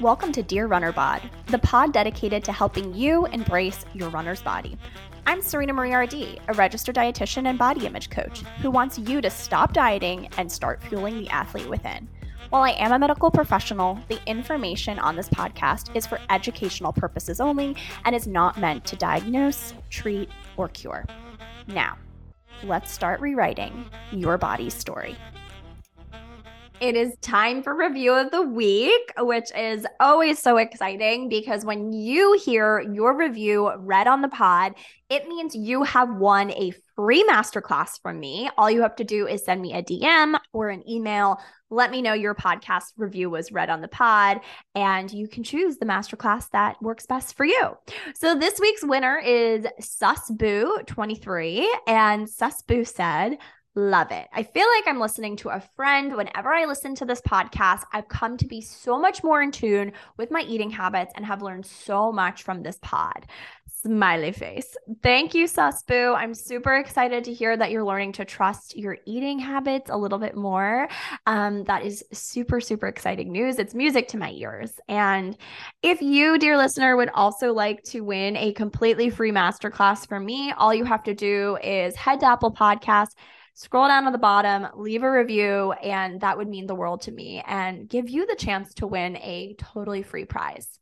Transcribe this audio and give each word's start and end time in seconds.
Welcome 0.00 0.30
to 0.30 0.42
Dear 0.44 0.68
Runner 0.68 0.92
Bod, 0.92 1.28
the 1.48 1.58
pod 1.58 1.92
dedicated 1.92 2.44
to 2.44 2.52
helping 2.52 2.94
you 2.94 3.26
embrace 3.26 3.84
your 3.94 4.10
runner's 4.10 4.42
body. 4.42 4.78
I'm 5.26 5.42
Serena 5.42 5.72
Marie 5.72 5.92
RD, 5.92 6.40
a 6.46 6.54
registered 6.54 6.94
dietitian 6.94 7.48
and 7.48 7.58
body 7.58 7.84
image 7.86 8.10
coach 8.10 8.42
who 8.62 8.70
wants 8.70 8.98
you 8.98 9.20
to 9.20 9.28
stop 9.28 9.72
dieting 9.72 10.28
and 10.38 10.52
start 10.52 10.80
fueling 10.84 11.18
the 11.18 11.28
athlete 11.30 11.68
within. 11.68 12.06
While 12.50 12.62
I 12.62 12.70
am 12.72 12.92
a 12.92 12.98
medical 12.98 13.32
professional, 13.32 13.98
the 14.06 14.20
information 14.26 15.00
on 15.00 15.16
this 15.16 15.28
podcast 15.28 15.96
is 15.96 16.06
for 16.06 16.20
educational 16.30 16.92
purposes 16.92 17.40
only 17.40 17.74
and 18.04 18.14
is 18.14 18.28
not 18.28 18.60
meant 18.60 18.84
to 18.84 18.94
diagnose, 18.94 19.74
treat, 19.90 20.28
or 20.56 20.68
cure. 20.68 21.04
Now, 21.66 21.98
let's 22.62 22.92
start 22.92 23.20
rewriting 23.20 23.86
your 24.12 24.38
body's 24.38 24.74
story. 24.74 25.16
It 26.78 26.94
is 26.94 27.16
time 27.22 27.62
for 27.62 27.74
review 27.74 28.12
of 28.12 28.30
the 28.30 28.42
week, 28.42 29.10
which 29.18 29.50
is 29.56 29.86
always 29.98 30.38
so 30.38 30.58
exciting 30.58 31.30
because 31.30 31.64
when 31.64 31.90
you 31.90 32.38
hear 32.44 32.80
your 32.80 33.16
review 33.16 33.72
read 33.78 34.06
on 34.06 34.20
the 34.20 34.28
pod, 34.28 34.74
it 35.08 35.26
means 35.26 35.54
you 35.54 35.84
have 35.84 36.14
won 36.14 36.50
a 36.50 36.74
free 36.94 37.24
masterclass 37.24 38.00
from 38.02 38.20
me. 38.20 38.50
All 38.58 38.70
you 38.70 38.82
have 38.82 38.96
to 38.96 39.04
do 39.04 39.26
is 39.26 39.42
send 39.42 39.62
me 39.62 39.72
a 39.72 39.82
DM 39.82 40.38
or 40.52 40.68
an 40.68 40.86
email. 40.86 41.40
Let 41.70 41.90
me 41.90 42.02
know 42.02 42.12
your 42.12 42.34
podcast 42.34 42.92
review 42.98 43.30
was 43.30 43.50
read 43.50 43.70
on 43.70 43.80
the 43.80 43.88
pod, 43.88 44.40
and 44.74 45.10
you 45.10 45.28
can 45.28 45.42
choose 45.42 45.78
the 45.78 45.86
masterclass 45.86 46.50
that 46.50 46.80
works 46.82 47.06
best 47.06 47.36
for 47.36 47.46
you. 47.46 47.70
So 48.14 48.34
this 48.38 48.60
week's 48.60 48.84
winner 48.84 49.18
is 49.18 49.66
Susboo23, 49.80 51.66
and 51.88 52.28
Susboo 52.28 52.86
said, 52.86 53.38
Love 53.78 54.10
it. 54.10 54.26
I 54.32 54.42
feel 54.42 54.66
like 54.74 54.88
I'm 54.88 54.98
listening 54.98 55.36
to 55.36 55.50
a 55.50 55.60
friend. 55.60 56.16
Whenever 56.16 56.48
I 56.50 56.64
listen 56.64 56.94
to 56.94 57.04
this 57.04 57.20
podcast, 57.20 57.82
I've 57.92 58.08
come 58.08 58.38
to 58.38 58.46
be 58.46 58.62
so 58.62 58.98
much 58.98 59.22
more 59.22 59.42
in 59.42 59.50
tune 59.50 59.92
with 60.16 60.30
my 60.30 60.40
eating 60.48 60.70
habits 60.70 61.12
and 61.14 61.26
have 61.26 61.42
learned 61.42 61.66
so 61.66 62.10
much 62.10 62.42
from 62.42 62.62
this 62.62 62.78
pod. 62.80 63.26
Smiley 63.82 64.32
face. 64.32 64.74
Thank 65.02 65.34
you, 65.34 65.44
Susboo. 65.44 66.16
I'm 66.16 66.32
super 66.32 66.74
excited 66.76 67.24
to 67.24 67.34
hear 67.34 67.54
that 67.54 67.70
you're 67.70 67.84
learning 67.84 68.12
to 68.12 68.24
trust 68.24 68.78
your 68.78 68.96
eating 69.04 69.38
habits 69.38 69.90
a 69.90 69.96
little 69.96 70.18
bit 70.18 70.34
more. 70.36 70.88
Um, 71.26 71.64
that 71.64 71.84
is 71.84 72.02
super, 72.14 72.60
super 72.60 72.88
exciting 72.88 73.30
news. 73.30 73.58
It's 73.58 73.74
music 73.74 74.08
to 74.08 74.16
my 74.16 74.30
ears. 74.30 74.72
And 74.88 75.36
if 75.82 76.00
you, 76.00 76.38
dear 76.38 76.56
listener, 76.56 76.96
would 76.96 77.10
also 77.10 77.52
like 77.52 77.82
to 77.84 78.00
win 78.00 78.38
a 78.38 78.54
completely 78.54 79.10
free 79.10 79.32
masterclass 79.32 80.08
from 80.08 80.24
me, 80.24 80.52
all 80.52 80.74
you 80.74 80.86
have 80.86 81.02
to 81.04 81.14
do 81.14 81.58
is 81.62 81.94
head 81.94 82.20
to 82.20 82.26
Apple 82.26 82.52
Podcasts 82.52 83.12
scroll 83.56 83.88
down 83.88 84.04
to 84.04 84.10
the 84.10 84.18
bottom, 84.18 84.68
leave 84.76 85.02
a 85.02 85.10
review, 85.10 85.72
and 85.82 86.20
that 86.20 86.36
would 86.36 86.46
mean 86.46 86.66
the 86.66 86.74
world 86.74 87.00
to 87.00 87.10
me 87.10 87.42
and 87.46 87.88
give 87.88 88.10
you 88.10 88.26
the 88.26 88.36
chance 88.36 88.74
to 88.74 88.86
win 88.86 89.16
a 89.16 89.56
totally 89.58 90.02
free 90.02 90.26
prize. 90.26 90.78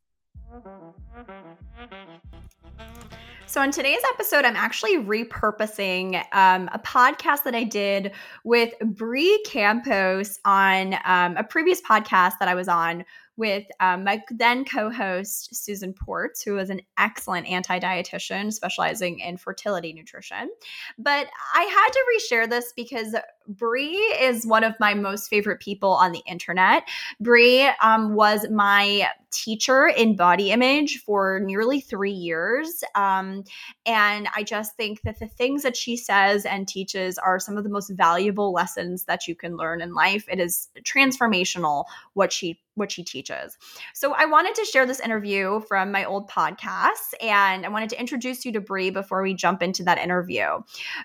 So, 3.47 3.62
in 3.62 3.70
today's 3.70 4.00
episode, 4.14 4.45
I'm 4.45 4.56
actually 4.56 4.97
repurposing 4.97 6.17
um, 6.33 6.69
a 6.72 6.80
podcast 6.80 7.45
that 7.45 7.55
I 7.55 7.62
did 7.62 8.11
with 8.42 8.75
Bri 8.80 9.41
Campos 9.47 10.41
on 10.45 10.95
um, 11.05 11.36
a 11.36 11.45
previous 11.45 11.80
podcast 11.80 12.33
that 12.41 12.48
I 12.48 12.56
was 12.56 12.67
on 12.67 13.05
with 13.36 13.64
um, 13.80 14.04
my 14.04 14.22
then 14.30 14.64
co 14.64 14.90
host, 14.90 15.54
Susan 15.54 15.92
Ports, 15.92 16.42
who 16.42 16.58
is 16.58 16.70
an 16.70 16.80
excellent 16.98 17.46
anti 17.48 17.78
dietitian 17.78 18.52
specializing 18.52 19.20
in 19.20 19.36
fertility 19.36 19.92
nutrition. 19.92 20.50
But 20.98 21.27
I 21.55 21.62
had 21.62 21.88
to 21.92 22.05
reshare 22.16 22.48
this 22.48 22.72
because 22.77 23.14
Bri 23.48 23.92
is 23.92 24.47
one 24.47 24.64
of 24.64 24.75
my 24.81 24.95
most 24.95 25.28
favorite 25.28 25.61
people 25.61 25.91
on 25.91 26.12
the 26.12 26.23
internet. 26.27 26.89
Bri 27.20 27.69
um, 27.83 28.14
was 28.14 28.48
my 28.51 29.09
teacher 29.34 29.89
in 29.89 30.14
body 30.17 30.53
image 30.53 31.03
for 31.03 31.41
nearly 31.41 31.81
three 31.81 32.12
years. 32.12 32.84
Um, 32.95 33.45
and 33.84 34.29
I 34.35 34.45
just 34.45 34.77
think 34.77 35.02
that 35.02 35.18
the 35.18 35.27
things 35.27 35.63
that 35.64 35.77
she 35.77 35.96
says 35.96 36.46
and 36.46 36.68
teaches 36.68 37.18
are 37.18 37.41
some 37.41 37.58
of 37.58 37.64
the 37.64 37.70
most 37.70 37.91
valuable 37.91 38.52
lessons 38.52 39.05
that 39.05 39.27
you 39.27 39.35
can 39.35 39.57
learn 39.57 39.80
in 39.80 39.92
life. 39.92 40.27
It 40.30 40.39
is 40.39 40.68
transformational 40.85 41.85
what 42.14 42.33
she 42.33 42.61
what 42.77 42.91
she 42.91 43.05
teaches. 43.05 43.57
So 43.92 44.14
I 44.14 44.24
wanted 44.24 44.55
to 44.57 44.64
share 44.64 44.85
this 44.85 44.98
interview 44.98 45.61
from 45.68 45.92
my 45.92 46.05
old 46.05 46.29
podcast 46.29 47.14
and 47.20 47.64
I 47.64 47.68
wanted 47.68 47.91
to 47.91 48.01
introduce 48.01 48.45
you 48.45 48.52
to 48.52 48.61
Bri 48.61 48.91
before 48.91 49.23
we 49.23 49.33
jump 49.33 49.63
into 49.63 49.85
that 49.85 49.98
interview. 49.98 50.45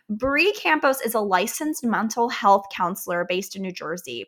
Bri 0.09 0.51
Campos 0.53 1.01
is 1.01 1.13
a 1.13 1.19
licensed 1.19 1.83
mental 1.83 2.28
health 2.29 2.65
counselor 2.75 3.25
based 3.27 3.55
in 3.55 3.61
New 3.61 3.71
Jersey. 3.71 4.25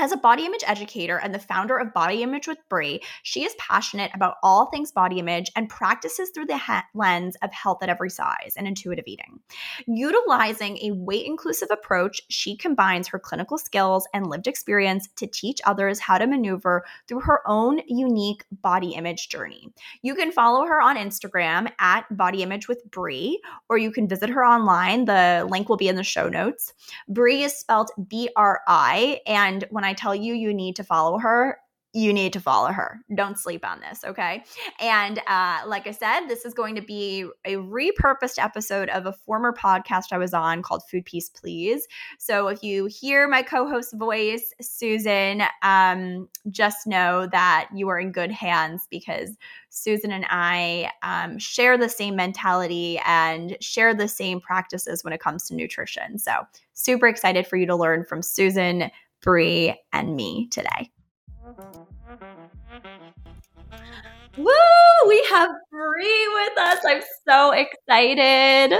As 0.00 0.10
a 0.10 0.16
body 0.16 0.44
image 0.44 0.64
educator 0.66 1.18
and 1.18 1.32
the 1.32 1.38
founder 1.38 1.78
of 1.78 1.94
Body 1.94 2.24
Image 2.24 2.48
with 2.48 2.58
Bri, 2.68 3.00
she 3.22 3.44
is 3.44 3.54
passionate 3.60 4.10
about 4.12 4.34
all 4.42 4.66
things 4.66 4.90
body 4.90 5.20
image 5.20 5.52
and 5.54 5.68
practices 5.68 6.30
through 6.34 6.46
the 6.46 6.60
lens 6.94 7.36
of 7.42 7.52
health 7.52 7.78
at 7.80 7.88
every 7.88 8.10
size 8.10 8.54
and 8.56 8.66
intuitive 8.66 9.04
eating. 9.06 9.38
Utilizing 9.86 10.78
a 10.78 10.90
weight 10.90 11.26
inclusive 11.26 11.68
approach, 11.70 12.20
she 12.28 12.56
combines 12.56 13.06
her 13.06 13.20
clinical 13.20 13.56
skills 13.56 14.08
and 14.12 14.26
lived 14.26 14.48
experience 14.48 15.08
to 15.14 15.28
teach 15.28 15.60
others 15.64 16.00
how 16.00 16.18
to 16.18 16.26
maneuver 16.26 16.84
through 17.06 17.20
her 17.20 17.40
own 17.46 17.80
unique 17.86 18.44
body 18.50 18.94
image 18.96 19.28
journey. 19.28 19.72
You 20.02 20.16
can 20.16 20.32
follow 20.32 20.66
her 20.66 20.82
on 20.82 20.96
Instagram 20.96 21.70
at 21.78 22.04
Body 22.16 22.42
Image 22.42 22.66
with 22.66 22.82
Bri, 22.90 23.40
or 23.68 23.78
you 23.78 23.92
can 23.92 24.08
visit 24.08 24.28
her 24.28 24.44
online. 24.44 25.04
The 25.04 25.46
link 25.48 25.68
will 25.68 25.76
be 25.76 25.88
in 25.88 25.94
the 25.94 26.02
show 26.02 26.28
notes. 26.28 26.72
Bri 27.08 27.44
is 27.44 27.56
spelled 27.56 27.92
B 28.08 28.28
R 28.34 28.60
I, 28.66 29.20
and 29.24 29.64
when 29.70 29.83
when 29.84 29.90
I 29.90 29.92
tell 29.92 30.14
you 30.14 30.32
you 30.32 30.54
need 30.54 30.76
to 30.76 30.82
follow 30.82 31.18
her, 31.18 31.58
you 31.92 32.12
need 32.12 32.32
to 32.32 32.40
follow 32.40 32.72
her. 32.72 33.00
Don't 33.14 33.38
sleep 33.38 33.64
on 33.64 33.80
this, 33.80 34.02
okay? 34.02 34.42
And 34.80 35.20
uh, 35.28 35.60
like 35.66 35.86
I 35.86 35.92
said, 35.92 36.26
this 36.26 36.44
is 36.44 36.54
going 36.54 36.74
to 36.74 36.82
be 36.82 37.26
a 37.44 37.56
repurposed 37.56 38.42
episode 38.42 38.88
of 38.88 39.06
a 39.06 39.12
former 39.12 39.52
podcast 39.52 40.06
I 40.10 40.18
was 40.18 40.34
on 40.34 40.62
called 40.62 40.82
Food 40.90 41.04
Peace 41.04 41.28
Please. 41.28 41.86
So 42.18 42.48
if 42.48 42.64
you 42.64 42.86
hear 42.86 43.28
my 43.28 43.42
co 43.42 43.68
host 43.68 43.94
voice, 43.94 44.52
Susan, 44.60 45.42
um, 45.62 46.28
just 46.50 46.86
know 46.86 47.28
that 47.28 47.68
you 47.72 47.88
are 47.88 48.00
in 48.00 48.10
good 48.10 48.32
hands 48.32 48.88
because 48.90 49.36
Susan 49.68 50.10
and 50.10 50.26
I 50.30 50.90
um, 51.02 51.38
share 51.38 51.76
the 51.76 51.88
same 51.88 52.16
mentality 52.16 52.98
and 53.04 53.56
share 53.60 53.94
the 53.94 54.08
same 54.08 54.40
practices 54.40 55.04
when 55.04 55.12
it 55.12 55.20
comes 55.20 55.46
to 55.48 55.54
nutrition. 55.54 56.18
So 56.18 56.32
super 56.72 57.06
excited 57.06 57.46
for 57.46 57.56
you 57.56 57.66
to 57.66 57.76
learn 57.76 58.04
from 58.04 58.20
Susan 58.20 58.90
Bri, 59.24 59.74
and 59.94 60.14
me 60.14 60.48
today. 60.50 60.90
Woo! 64.36 65.08
We 65.08 65.26
have 65.30 65.48
Bri 65.70 66.28
with 66.34 66.58
us. 66.58 66.78
I'm 66.86 67.02
so 67.26 67.52
excited. 67.52 68.78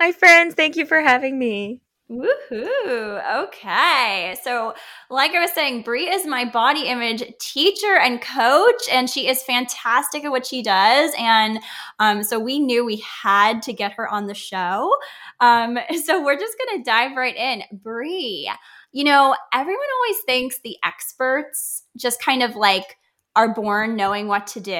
Hi, 0.00 0.12
friends. 0.12 0.54
Thank 0.54 0.76
you 0.76 0.86
for 0.86 1.00
having 1.00 1.38
me. 1.38 1.82
Woohoo. 2.10 3.44
Okay. 3.44 4.36
So, 4.42 4.74
like 5.08 5.32
I 5.32 5.40
was 5.40 5.52
saying, 5.52 5.82
Bri 5.82 6.08
is 6.08 6.26
my 6.26 6.44
body 6.44 6.86
image 6.86 7.22
teacher 7.38 7.96
and 7.96 8.20
coach, 8.20 8.82
and 8.90 9.08
she 9.08 9.28
is 9.28 9.42
fantastic 9.42 10.24
at 10.24 10.30
what 10.30 10.46
she 10.46 10.62
does. 10.62 11.12
And 11.18 11.60
um, 11.98 12.22
so, 12.22 12.38
we 12.38 12.58
knew 12.58 12.84
we 12.84 13.02
had 13.22 13.62
to 13.62 13.72
get 13.72 13.92
her 13.92 14.08
on 14.08 14.26
the 14.26 14.34
show. 14.34 14.94
Um, 15.40 15.78
so, 16.04 16.22
we're 16.22 16.38
just 16.38 16.56
going 16.58 16.78
to 16.78 16.90
dive 16.90 17.16
right 17.16 17.36
in. 17.36 17.62
Bri, 17.72 18.50
you 18.92 19.04
know, 19.04 19.34
everyone 19.52 19.86
always 20.00 20.22
thinks 20.24 20.60
the 20.62 20.76
experts 20.84 21.82
just 21.96 22.22
kind 22.22 22.42
of 22.42 22.54
like 22.54 22.96
are 23.34 23.54
born 23.54 23.96
knowing 23.96 24.28
what 24.28 24.46
to 24.46 24.60
do. 24.60 24.72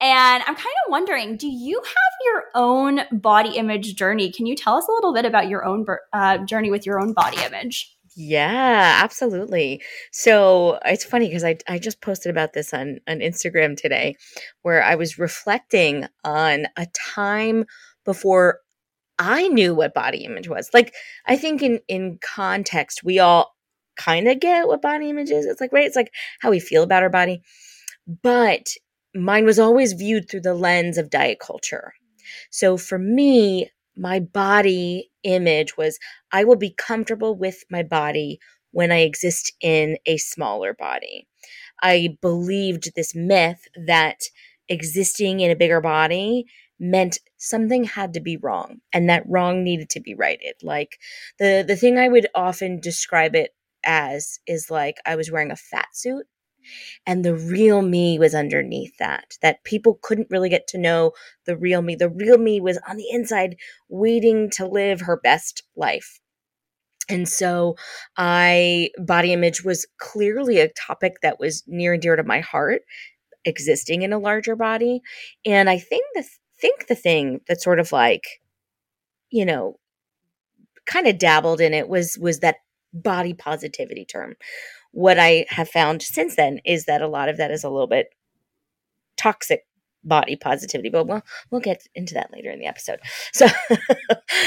And 0.00 0.42
I'm 0.46 0.54
kind 0.54 0.58
of 0.58 0.90
wondering, 0.90 1.36
do 1.36 1.48
you 1.48 1.80
have 1.80 2.12
your 2.24 2.44
own 2.54 3.00
body 3.12 3.56
image 3.56 3.94
journey? 3.94 4.30
Can 4.30 4.46
you 4.46 4.56
tell 4.56 4.76
us 4.76 4.86
a 4.88 4.92
little 4.92 5.14
bit 5.14 5.24
about 5.24 5.48
your 5.48 5.64
own 5.64 5.86
uh, 6.12 6.38
journey 6.38 6.70
with 6.70 6.86
your 6.86 7.00
own 7.00 7.12
body 7.12 7.38
image? 7.44 7.96
Yeah, 8.16 9.00
absolutely. 9.02 9.80
So 10.10 10.80
it's 10.84 11.04
funny 11.04 11.28
because 11.28 11.44
I, 11.44 11.56
I 11.68 11.78
just 11.78 12.00
posted 12.00 12.30
about 12.30 12.52
this 12.52 12.74
on, 12.74 12.98
on 13.08 13.20
Instagram 13.20 13.76
today 13.76 14.16
where 14.62 14.82
I 14.82 14.96
was 14.96 15.18
reflecting 15.18 16.06
on 16.24 16.66
a 16.76 16.86
time 17.14 17.64
before 18.04 18.58
I 19.18 19.48
knew 19.48 19.74
what 19.74 19.94
body 19.94 20.24
image 20.24 20.48
was. 20.48 20.70
Like 20.72 20.94
I 21.26 21.36
think 21.36 21.62
in 21.62 21.80
in 21.88 22.18
context 22.22 23.04
we 23.04 23.18
all 23.18 23.54
kind 23.96 24.28
of 24.28 24.40
get 24.40 24.68
what 24.68 24.82
body 24.82 25.10
image 25.10 25.30
is. 25.30 25.46
It's 25.46 25.60
like 25.60 25.72
right, 25.72 25.86
it's 25.86 25.96
like 25.96 26.12
how 26.40 26.50
we 26.50 26.60
feel 26.60 26.82
about 26.82 27.02
our 27.02 27.10
body. 27.10 27.42
But 28.22 28.68
mine 29.14 29.44
was 29.44 29.58
always 29.58 29.92
viewed 29.94 30.28
through 30.30 30.42
the 30.42 30.54
lens 30.54 30.98
of 30.98 31.10
diet 31.10 31.38
culture. 31.40 31.94
So 32.50 32.76
for 32.76 32.98
me, 32.98 33.70
my 33.96 34.20
body 34.20 35.10
image 35.24 35.76
was 35.76 35.98
I 36.32 36.44
will 36.44 36.56
be 36.56 36.74
comfortable 36.76 37.36
with 37.36 37.64
my 37.70 37.82
body 37.82 38.38
when 38.72 38.92
I 38.92 38.98
exist 39.00 39.52
in 39.60 39.98
a 40.06 40.18
smaller 40.18 40.74
body. 40.74 41.26
I 41.82 42.18
believed 42.22 42.92
this 42.94 43.14
myth 43.14 43.66
that 43.86 44.20
existing 44.68 45.40
in 45.40 45.50
a 45.50 45.56
bigger 45.56 45.80
body 45.80 46.46
meant 46.78 47.18
something 47.38 47.84
had 47.84 48.14
to 48.14 48.20
be 48.20 48.36
wrong 48.36 48.80
and 48.92 49.08
that 49.08 49.24
wrong 49.28 49.64
needed 49.64 49.90
to 49.90 50.00
be 50.00 50.14
righted. 50.14 50.54
Like 50.62 50.98
the 51.38 51.64
the 51.66 51.76
thing 51.76 51.98
i 51.98 52.08
would 52.08 52.26
often 52.34 52.80
describe 52.80 53.34
it 53.34 53.54
as 53.84 54.40
is 54.46 54.70
like 54.70 54.96
I 55.06 55.16
was 55.16 55.30
wearing 55.30 55.50
a 55.52 55.56
fat 55.56 55.88
suit 55.94 56.26
and 57.06 57.24
the 57.24 57.34
real 57.34 57.82
me 57.82 58.18
was 58.18 58.34
underneath 58.34 58.96
that 58.98 59.36
that 59.42 59.64
people 59.64 59.98
couldn't 60.02 60.28
really 60.30 60.48
get 60.48 60.66
to 60.68 60.78
know 60.78 61.12
the 61.46 61.56
real 61.56 61.82
me. 61.82 61.94
The 61.96 62.10
real 62.10 62.38
me 62.38 62.60
was 62.60 62.78
on 62.88 62.96
the 62.96 63.08
inside 63.10 63.56
waiting 63.88 64.50
to 64.50 64.66
live 64.66 65.00
her 65.02 65.16
best 65.16 65.62
life. 65.76 66.20
And 67.08 67.28
so 67.28 67.76
i 68.16 68.90
body 68.98 69.32
image 69.32 69.64
was 69.64 69.86
clearly 69.98 70.60
a 70.60 70.68
topic 70.70 71.14
that 71.22 71.40
was 71.40 71.64
near 71.66 71.94
and 71.94 72.02
dear 72.02 72.16
to 72.16 72.24
my 72.24 72.40
heart 72.40 72.82
existing 73.46 74.02
in 74.02 74.12
a 74.12 74.18
larger 74.18 74.56
body. 74.56 75.02
And 75.46 75.70
i 75.70 75.78
think 75.78 76.04
the 76.14 76.24
think 76.60 76.86
the 76.86 76.94
thing 76.94 77.40
that 77.48 77.60
sort 77.60 77.80
of 77.80 77.92
like 77.92 78.40
you 79.30 79.44
know 79.44 79.78
kind 80.86 81.06
of 81.06 81.18
dabbled 81.18 81.60
in 81.60 81.74
it 81.74 81.88
was 81.88 82.18
was 82.18 82.40
that 82.40 82.56
body 82.92 83.34
positivity 83.34 84.04
term. 84.04 84.34
What 84.92 85.18
I 85.18 85.46
have 85.50 85.68
found 85.68 86.02
since 86.02 86.36
then 86.36 86.60
is 86.64 86.86
that 86.86 87.02
a 87.02 87.08
lot 87.08 87.28
of 87.28 87.36
that 87.36 87.50
is 87.50 87.64
a 87.64 87.70
little 87.70 87.86
bit 87.86 88.08
toxic 89.16 89.64
body 90.04 90.36
positivity 90.36 90.88
but 90.88 91.06
we'll 91.06 91.22
we'll 91.50 91.60
get 91.60 91.82
into 91.94 92.14
that 92.14 92.32
later 92.32 92.50
in 92.50 92.60
the 92.60 92.66
episode. 92.66 93.00
So 93.32 93.46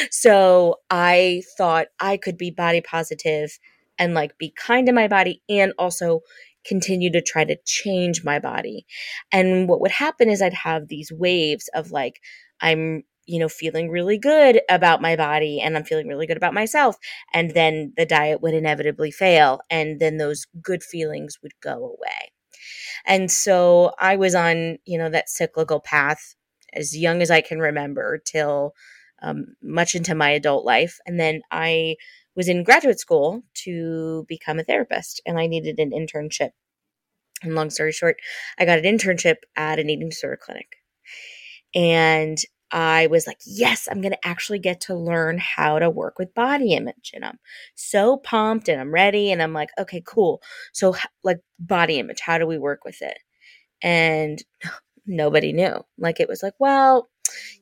so 0.09 0.79
i 0.89 1.43
thought 1.57 1.87
i 1.99 2.17
could 2.17 2.37
be 2.37 2.51
body 2.51 2.81
positive 2.81 3.57
and 3.99 4.13
like 4.13 4.37
be 4.37 4.51
kind 4.51 4.87
to 4.87 4.93
my 4.93 5.07
body 5.07 5.41
and 5.49 5.73
also 5.77 6.21
continue 6.65 7.11
to 7.11 7.21
try 7.21 7.43
to 7.43 7.57
change 7.65 8.23
my 8.23 8.39
body 8.39 8.85
and 9.31 9.67
what 9.67 9.81
would 9.81 9.91
happen 9.91 10.29
is 10.29 10.41
i'd 10.41 10.53
have 10.53 10.87
these 10.87 11.11
waves 11.11 11.69
of 11.73 11.91
like 11.91 12.21
i'm 12.61 13.03
you 13.25 13.39
know, 13.39 13.47
feeling 13.47 13.89
really 13.89 14.17
good 14.17 14.61
about 14.69 15.01
my 15.01 15.15
body 15.15 15.61
and 15.61 15.77
I'm 15.77 15.83
feeling 15.83 16.07
really 16.07 16.27
good 16.27 16.37
about 16.37 16.53
myself. 16.53 16.97
And 17.33 17.51
then 17.51 17.93
the 17.95 18.05
diet 18.05 18.41
would 18.41 18.53
inevitably 18.53 19.11
fail. 19.11 19.61
And 19.69 19.99
then 19.99 20.17
those 20.17 20.45
good 20.61 20.83
feelings 20.83 21.37
would 21.41 21.53
go 21.61 21.95
away. 21.97 22.31
And 23.05 23.31
so 23.31 23.93
I 23.99 24.15
was 24.15 24.35
on, 24.35 24.77
you 24.85 24.97
know, 24.97 25.09
that 25.09 25.29
cyclical 25.29 25.79
path 25.79 26.35
as 26.73 26.97
young 26.97 27.21
as 27.21 27.31
I 27.31 27.41
can 27.41 27.59
remember 27.59 28.19
till 28.25 28.73
um, 29.21 29.55
much 29.61 29.95
into 29.95 30.15
my 30.15 30.31
adult 30.31 30.65
life. 30.65 30.97
And 31.05 31.19
then 31.19 31.41
I 31.51 31.95
was 32.35 32.47
in 32.47 32.63
graduate 32.63 32.99
school 32.99 33.43
to 33.63 34.25
become 34.27 34.59
a 34.59 34.63
therapist 34.63 35.21
and 35.25 35.39
I 35.39 35.47
needed 35.47 35.79
an 35.79 35.91
internship. 35.91 36.51
And 37.43 37.55
long 37.55 37.69
story 37.69 37.91
short, 37.91 38.17
I 38.59 38.65
got 38.65 38.79
an 38.79 38.85
internship 38.85 39.37
at 39.55 39.79
an 39.79 39.89
eating 39.89 40.09
disorder 40.09 40.37
clinic. 40.41 40.77
And 41.73 42.37
I 42.71 43.07
was 43.07 43.27
like, 43.27 43.39
yes, 43.45 43.87
I'm 43.91 44.01
going 44.01 44.13
to 44.13 44.27
actually 44.27 44.59
get 44.59 44.81
to 44.81 44.95
learn 44.95 45.37
how 45.39 45.79
to 45.79 45.89
work 45.89 46.17
with 46.17 46.33
body 46.33 46.73
image. 46.73 47.11
And 47.13 47.25
I'm 47.25 47.37
so 47.75 48.17
pumped 48.17 48.69
and 48.69 48.79
I'm 48.79 48.93
ready. 48.93 49.31
And 49.31 49.41
I'm 49.41 49.53
like, 49.53 49.69
okay, 49.77 50.01
cool. 50.05 50.41
So, 50.71 50.95
like, 51.23 51.39
body 51.59 51.99
image, 51.99 52.21
how 52.21 52.37
do 52.37 52.47
we 52.47 52.57
work 52.57 52.85
with 52.85 53.01
it? 53.01 53.17
And 53.81 54.41
nobody 55.05 55.51
knew. 55.51 55.83
Like, 55.97 56.19
it 56.21 56.29
was 56.29 56.41
like, 56.43 56.53
well, 56.59 57.09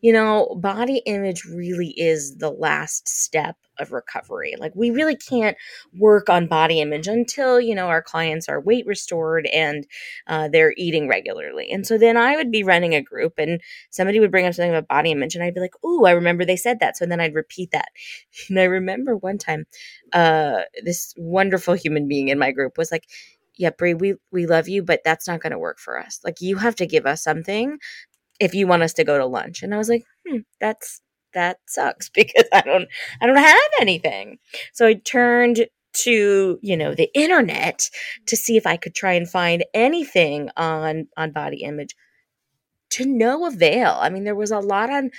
you 0.01 0.13
know, 0.13 0.55
body 0.61 1.01
image 1.05 1.45
really 1.45 1.93
is 1.97 2.37
the 2.37 2.51
last 2.51 3.07
step 3.07 3.55
of 3.79 3.91
recovery. 3.91 4.55
Like, 4.57 4.73
we 4.75 4.91
really 4.91 5.15
can't 5.15 5.55
work 5.97 6.29
on 6.29 6.47
body 6.47 6.81
image 6.81 7.07
until, 7.07 7.61
you 7.61 7.73
know, 7.75 7.87
our 7.87 8.01
clients 8.01 8.49
are 8.49 8.59
weight 8.59 8.85
restored 8.85 9.47
and 9.47 9.87
uh, 10.27 10.49
they're 10.49 10.73
eating 10.77 11.07
regularly. 11.07 11.69
And 11.71 11.85
so 11.87 11.97
then 11.97 12.17
I 12.17 12.35
would 12.35 12.51
be 12.51 12.63
running 12.63 12.93
a 12.93 13.01
group 13.01 13.33
and 13.37 13.61
somebody 13.89 14.19
would 14.19 14.31
bring 14.31 14.45
up 14.45 14.53
something 14.53 14.71
about 14.71 14.87
body 14.87 15.11
image 15.11 15.35
and 15.35 15.43
I'd 15.43 15.53
be 15.53 15.61
like, 15.61 15.75
oh, 15.83 16.05
I 16.05 16.11
remember 16.11 16.45
they 16.45 16.57
said 16.57 16.79
that. 16.79 16.97
So 16.97 17.05
then 17.05 17.21
I'd 17.21 17.35
repeat 17.35 17.71
that. 17.71 17.89
And 18.49 18.59
I 18.59 18.63
remember 18.63 19.15
one 19.15 19.37
time, 19.37 19.65
uh, 20.13 20.61
this 20.83 21.13
wonderful 21.17 21.73
human 21.75 22.07
being 22.07 22.29
in 22.29 22.39
my 22.39 22.51
group 22.51 22.77
was 22.77 22.91
like, 22.91 23.07
yeah, 23.55 23.71
Bri, 23.77 23.93
we 23.93 24.15
we 24.31 24.47
love 24.47 24.69
you, 24.69 24.81
but 24.83 25.01
that's 25.03 25.27
not 25.27 25.41
going 25.41 25.51
to 25.51 25.59
work 25.59 25.79
for 25.79 25.99
us. 25.99 26.19
Like 26.23 26.39
you 26.39 26.55
have 26.57 26.75
to 26.77 26.87
give 26.87 27.05
us 27.05 27.21
something 27.21 27.77
if 28.39 28.53
you 28.53 28.67
want 28.67 28.83
us 28.83 28.93
to 28.93 29.03
go 29.03 29.17
to 29.17 29.25
lunch. 29.25 29.63
And 29.63 29.73
I 29.73 29.77
was 29.77 29.89
like, 29.89 30.03
hmm, 30.27 30.39
that's 30.59 31.01
that 31.33 31.57
sucks 31.67 32.09
because 32.13 32.45
I 32.51 32.61
don't 32.61 32.87
I 33.21 33.27
don't 33.27 33.37
have 33.37 33.71
anything. 33.79 34.37
So 34.73 34.87
I 34.87 34.95
turned 34.95 35.67
to, 35.91 36.59
you 36.61 36.77
know, 36.77 36.93
the 36.93 37.09
internet 37.13 37.89
to 38.27 38.37
see 38.37 38.57
if 38.57 38.67
I 38.67 38.77
could 38.77 38.95
try 38.95 39.13
and 39.13 39.29
find 39.29 39.63
anything 39.73 40.49
on 40.57 41.07
on 41.17 41.31
body 41.31 41.63
image 41.63 41.95
to 42.91 43.05
no 43.05 43.45
avail. 43.45 43.97
I 43.99 44.09
mean, 44.09 44.23
there 44.23 44.35
was 44.35 44.51
a 44.51 44.59
lot 44.59 44.89
on 44.89 45.11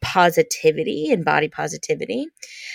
positivity 0.00 1.10
and 1.10 1.24
body 1.24 1.48
positivity. 1.48 2.26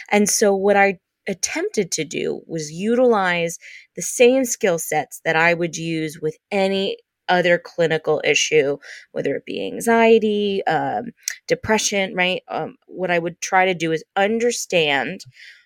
And 0.09 0.29
so 0.29 0.53
what 0.53 0.75
I 0.75 1.00
attempted 1.27 1.91
to 1.94 2.03
do 2.03 2.41
was 2.47 2.71
utilize 2.71 3.57
the 3.95 4.01
same 4.01 4.44
skill 4.44 4.77
sets 4.77 5.21
that 5.23 5.38
I 5.38 5.53
would 5.53 5.77
use 5.77 6.19
with 6.21 6.35
any 6.51 6.97
other 7.30 7.58
clinical 7.58 8.22
issue, 8.24 8.78
whether 9.12 9.36
it 9.36 9.46
be 9.46 9.66
anxiety, 9.66 10.66
um, 10.68 11.12
depression, 11.48 12.16
right? 12.16 12.42
Um, 12.48 12.78
what 12.88 13.12
I 13.12 13.20
would 13.20 13.42
try 13.42 13.66
to 13.66 13.74
do 13.74 13.92
is 13.92 14.04
understand 14.16 15.22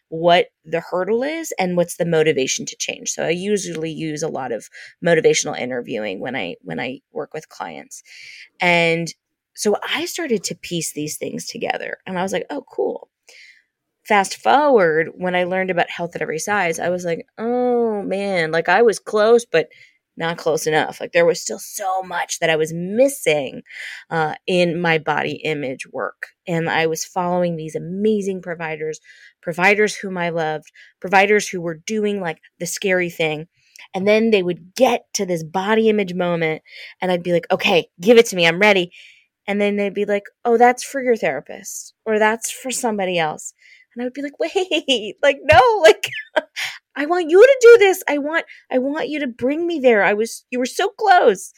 what 0.10 0.48
the 0.64 0.80
hurdle 0.80 1.22
is 1.24 1.54
and 1.60 1.76
what's 1.76 1.98
the 1.98 2.06
motivation 2.06 2.66
to 2.66 2.76
change. 2.78 3.10
So 3.12 3.24
I 3.26 3.30
usually 3.32 3.92
use 3.92 4.24
a 4.24 4.30
lot 4.30 4.52
of 4.54 4.70
motivational 5.06 5.60
interviewing 5.60 6.20
when 6.22 6.36
I 6.36 6.56
when 6.62 6.80
I 6.80 7.02
work 7.12 7.34
with 7.34 7.50
clients. 7.50 8.04
And 8.62 9.14
so 9.56 9.78
I 9.88 10.06
started 10.06 10.44
to 10.46 10.56
piece 10.56 10.94
these 10.94 11.18
things 11.18 11.48
together 11.48 11.98
and 12.06 12.18
I 12.20 12.24
was 12.24 12.34
like, 12.34 12.46
"Oh, 12.50 12.64
cool." 12.72 13.10
Fast 14.08 14.38
forward 14.38 15.10
when 15.16 15.36
I 15.36 15.44
learned 15.44 15.70
about 15.70 15.90
health 15.90 16.16
at 16.16 16.22
every 16.22 16.40
size, 16.40 16.80
I 16.80 16.90
was 16.90 17.04
like, 17.06 17.28
"Oh 17.38 18.02
man, 18.04 18.52
like 18.52 18.70
I 18.70 18.82
was 18.82 19.00
close, 19.00 19.46
but 19.46 19.70
not 20.18 20.38
close 20.38 20.68
enough. 20.68 21.00
Like 21.00 21.12
there 21.12 21.26
was 21.26 21.40
still 21.42 21.60
so 21.60 22.02
much 22.02 22.40
that 22.40 22.50
I 22.50 22.56
was 22.56 22.74
missing 22.74 23.62
uh, 24.10 24.36
in 24.46 24.80
my 24.80 24.98
body 24.98 25.34
image 25.44 25.88
work. 25.92 26.28
And 26.48 26.70
I 26.70 26.88
was 26.88 27.06
following 27.06 27.56
these 27.56 27.76
amazing 27.76 28.42
providers, 28.42 29.00
providers 29.42 29.96
whom 29.96 30.18
I 30.18 30.30
loved, 30.30 30.72
providers 31.00 31.48
who 31.48 31.62
were 31.62 31.76
doing 31.76 32.20
like 32.20 32.40
the 32.60 32.66
scary 32.66 33.10
thing. 33.10 33.48
And 33.94 34.08
then 34.08 34.32
they 34.32 34.44
would 34.44 34.76
get 34.76 35.06
to 35.14 35.26
this 35.26 35.44
body 35.44 35.88
image 35.88 36.14
moment, 36.14 36.62
and 37.02 37.12
I'd 37.12 37.24
be 37.24 37.32
like, 37.32 37.46
okay, 37.52 37.88
give 38.02 38.18
it 38.18 38.26
to 38.28 38.36
me. 38.36 38.46
I'm 38.46 38.60
ready. 38.60 38.92
And 39.48 39.62
then 39.62 39.78
they'd 39.78 39.94
be 39.94 40.06
like, 40.06 40.24
oh, 40.44 40.58
that's 40.58 40.84
for 40.84 41.02
your 41.02 41.16
therapist, 41.16 41.94
or 42.06 42.20
that's 42.20 42.52
for 42.52 42.70
somebody 42.70 43.18
else. 43.18 43.54
And 43.96 44.04
I 44.04 44.06
would 44.06 44.14
be 44.14 44.22
like, 44.22 44.38
wait, 44.40 45.16
like, 45.24 45.40
no, 45.42 45.62
like, 45.82 46.10
I 46.98 47.06
want 47.06 47.30
you 47.30 47.42
to 47.42 47.58
do 47.62 47.78
this. 47.80 48.04
I 48.10 48.18
want 48.18 48.46
I 48.72 48.80
want 48.80 49.10
you 49.10 49.20
to 49.22 49.28
bring 49.28 49.68
me 49.68 49.80
there. 49.80 50.04
I 50.04 50.14
was 50.14 50.46
you 50.52 50.60
were 50.60 50.66
so 50.66 50.90
close. 50.90 51.54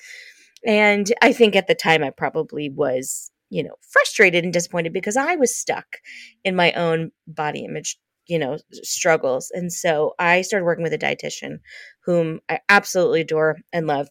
And 0.66 1.12
I 1.22 1.34
think 1.34 1.56
at 1.56 1.68
the 1.68 1.76
time 1.76 2.04
I 2.04 2.10
probably 2.12 2.70
was, 2.70 3.32
you 3.50 3.64
know, 3.64 3.76
frustrated 3.94 4.44
and 4.44 4.54
disappointed 4.54 4.94
because 4.94 5.18
I 5.18 5.36
was 5.36 5.56
stuck 5.56 5.98
in 6.44 6.56
my 6.56 6.74
own 6.74 7.12
body 7.28 7.64
image, 7.64 7.98
you 8.28 8.38
know, 8.38 8.58
struggles. 8.74 9.52
And 9.56 9.72
so 9.72 10.14
I 10.20 10.42
started 10.42 10.66
working 10.66 10.84
with 10.84 10.94
a 10.94 10.98
dietitian 10.98 11.60
whom 12.06 12.42
I 12.50 12.60
absolutely 12.68 13.22
adore 13.22 13.58
and 13.72 13.88
love. 13.88 14.10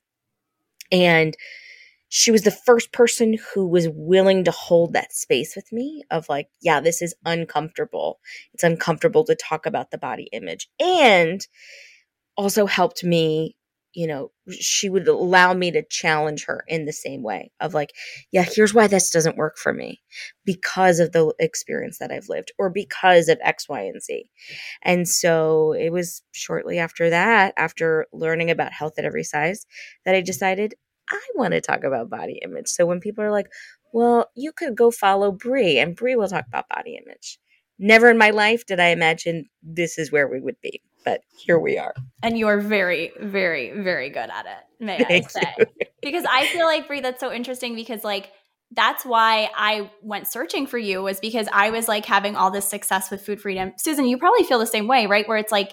And 0.90 1.36
she 2.08 2.30
was 2.30 2.42
the 2.42 2.50
first 2.50 2.92
person 2.92 3.36
who 3.52 3.66
was 3.66 3.88
willing 3.90 4.44
to 4.44 4.50
hold 4.50 4.92
that 4.94 5.12
space 5.12 5.54
with 5.54 5.70
me 5.72 6.02
of 6.10 6.28
like, 6.28 6.48
yeah, 6.60 6.80
this 6.80 7.02
is 7.02 7.14
uncomfortable. 7.24 8.18
It's 8.54 8.64
uncomfortable 8.64 9.24
to 9.24 9.34
talk 9.34 9.66
about 9.66 9.90
the 9.90 9.98
body 9.98 10.28
image. 10.32 10.68
And 10.80 11.46
also 12.36 12.66
helped 12.66 13.04
me, 13.04 13.56
you 13.92 14.06
know, 14.06 14.30
she 14.50 14.88
would 14.88 15.06
allow 15.06 15.52
me 15.52 15.70
to 15.70 15.82
challenge 15.82 16.44
her 16.46 16.64
in 16.66 16.86
the 16.86 16.92
same 16.92 17.22
way 17.22 17.50
of 17.60 17.74
like, 17.74 17.92
yeah, 18.32 18.44
here's 18.44 18.72
why 18.72 18.86
this 18.86 19.10
doesn't 19.10 19.36
work 19.36 19.58
for 19.58 19.74
me 19.74 20.00
because 20.46 21.00
of 21.00 21.12
the 21.12 21.34
experience 21.38 21.98
that 21.98 22.12
I've 22.12 22.28
lived 22.28 22.52
or 22.58 22.70
because 22.70 23.28
of 23.28 23.38
X, 23.42 23.68
Y, 23.68 23.82
and 23.82 24.02
Z. 24.02 24.30
And 24.82 25.06
so 25.06 25.72
it 25.72 25.90
was 25.90 26.22
shortly 26.32 26.78
after 26.78 27.10
that, 27.10 27.52
after 27.56 28.06
learning 28.12 28.50
about 28.50 28.72
health 28.72 28.94
at 28.98 29.04
every 29.04 29.24
size, 29.24 29.66
that 30.06 30.14
I 30.14 30.18
mm-hmm. 30.18 30.26
decided 30.26 30.74
I 31.10 31.20
want 31.34 31.52
to 31.52 31.60
talk 31.60 31.84
about 31.84 32.10
body 32.10 32.40
image. 32.42 32.68
So 32.68 32.86
when 32.86 33.00
people 33.00 33.24
are 33.24 33.30
like, 33.30 33.46
well, 33.92 34.30
you 34.34 34.52
could 34.52 34.76
go 34.76 34.90
follow 34.90 35.32
Bri 35.32 35.78
and 35.78 35.96
Bri 35.96 36.16
will 36.16 36.28
talk 36.28 36.46
about 36.46 36.68
body 36.68 37.00
image. 37.04 37.38
Never 37.78 38.10
in 38.10 38.18
my 38.18 38.30
life 38.30 38.66
did 38.66 38.80
I 38.80 38.88
imagine 38.88 39.48
this 39.62 39.98
is 39.98 40.10
where 40.10 40.28
we 40.28 40.40
would 40.40 40.60
be, 40.60 40.82
but 41.04 41.20
here 41.38 41.58
we 41.58 41.78
are. 41.78 41.94
And 42.22 42.36
you 42.36 42.48
are 42.48 42.60
very, 42.60 43.12
very, 43.20 43.70
very 43.70 44.10
good 44.10 44.30
at 44.30 44.46
it, 44.46 44.84
may 44.84 44.98
Thank 45.04 45.26
I 45.26 45.28
say. 45.28 45.54
You. 45.58 45.66
because 46.02 46.24
I 46.28 46.46
feel 46.46 46.66
like, 46.66 46.88
Bri, 46.88 47.00
that's 47.00 47.20
so 47.20 47.32
interesting 47.32 47.76
because, 47.76 48.02
like, 48.02 48.30
that's 48.72 49.04
why 49.04 49.48
I 49.56 49.90
went 50.02 50.26
searching 50.26 50.66
for 50.66 50.76
you 50.76 51.02
was 51.02 51.20
because 51.20 51.48
I 51.52 51.70
was 51.70 51.88
like 51.88 52.04
having 52.04 52.36
all 52.36 52.50
this 52.50 52.68
success 52.68 53.10
with 53.10 53.24
food 53.24 53.40
freedom. 53.40 53.72
Susan, 53.78 54.04
you 54.04 54.18
probably 54.18 54.44
feel 54.44 54.58
the 54.58 54.66
same 54.66 54.88
way, 54.88 55.06
right? 55.06 55.26
Where 55.26 55.38
it's 55.38 55.52
like, 55.52 55.72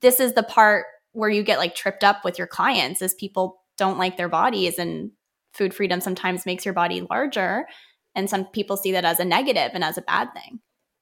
this 0.00 0.20
is 0.20 0.34
the 0.34 0.44
part 0.44 0.86
where 1.12 1.30
you 1.30 1.42
get 1.42 1.58
like 1.58 1.74
tripped 1.74 2.04
up 2.04 2.24
with 2.24 2.38
your 2.38 2.46
clients 2.46 3.02
is 3.02 3.14
people 3.14 3.60
don't 3.78 3.98
like 3.98 4.16
their 4.16 4.28
bodies 4.28 4.78
and 4.78 5.10
food 5.54 5.72
freedom 5.72 6.00
sometimes 6.00 6.44
makes 6.44 6.64
your 6.64 6.74
body 6.74 7.06
larger 7.10 7.66
and 8.14 8.28
some 8.28 8.44
people 8.46 8.76
see 8.76 8.92
that 8.92 9.04
as 9.04 9.20
a 9.20 9.24
negative 9.24 9.70
and 9.74 9.82
as 9.82 9.96
a 9.96 10.02
bad 10.02 10.28
thing 10.34 10.60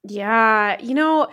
Yeah, 0.08 0.80
you 0.80 0.94
know, 0.94 1.28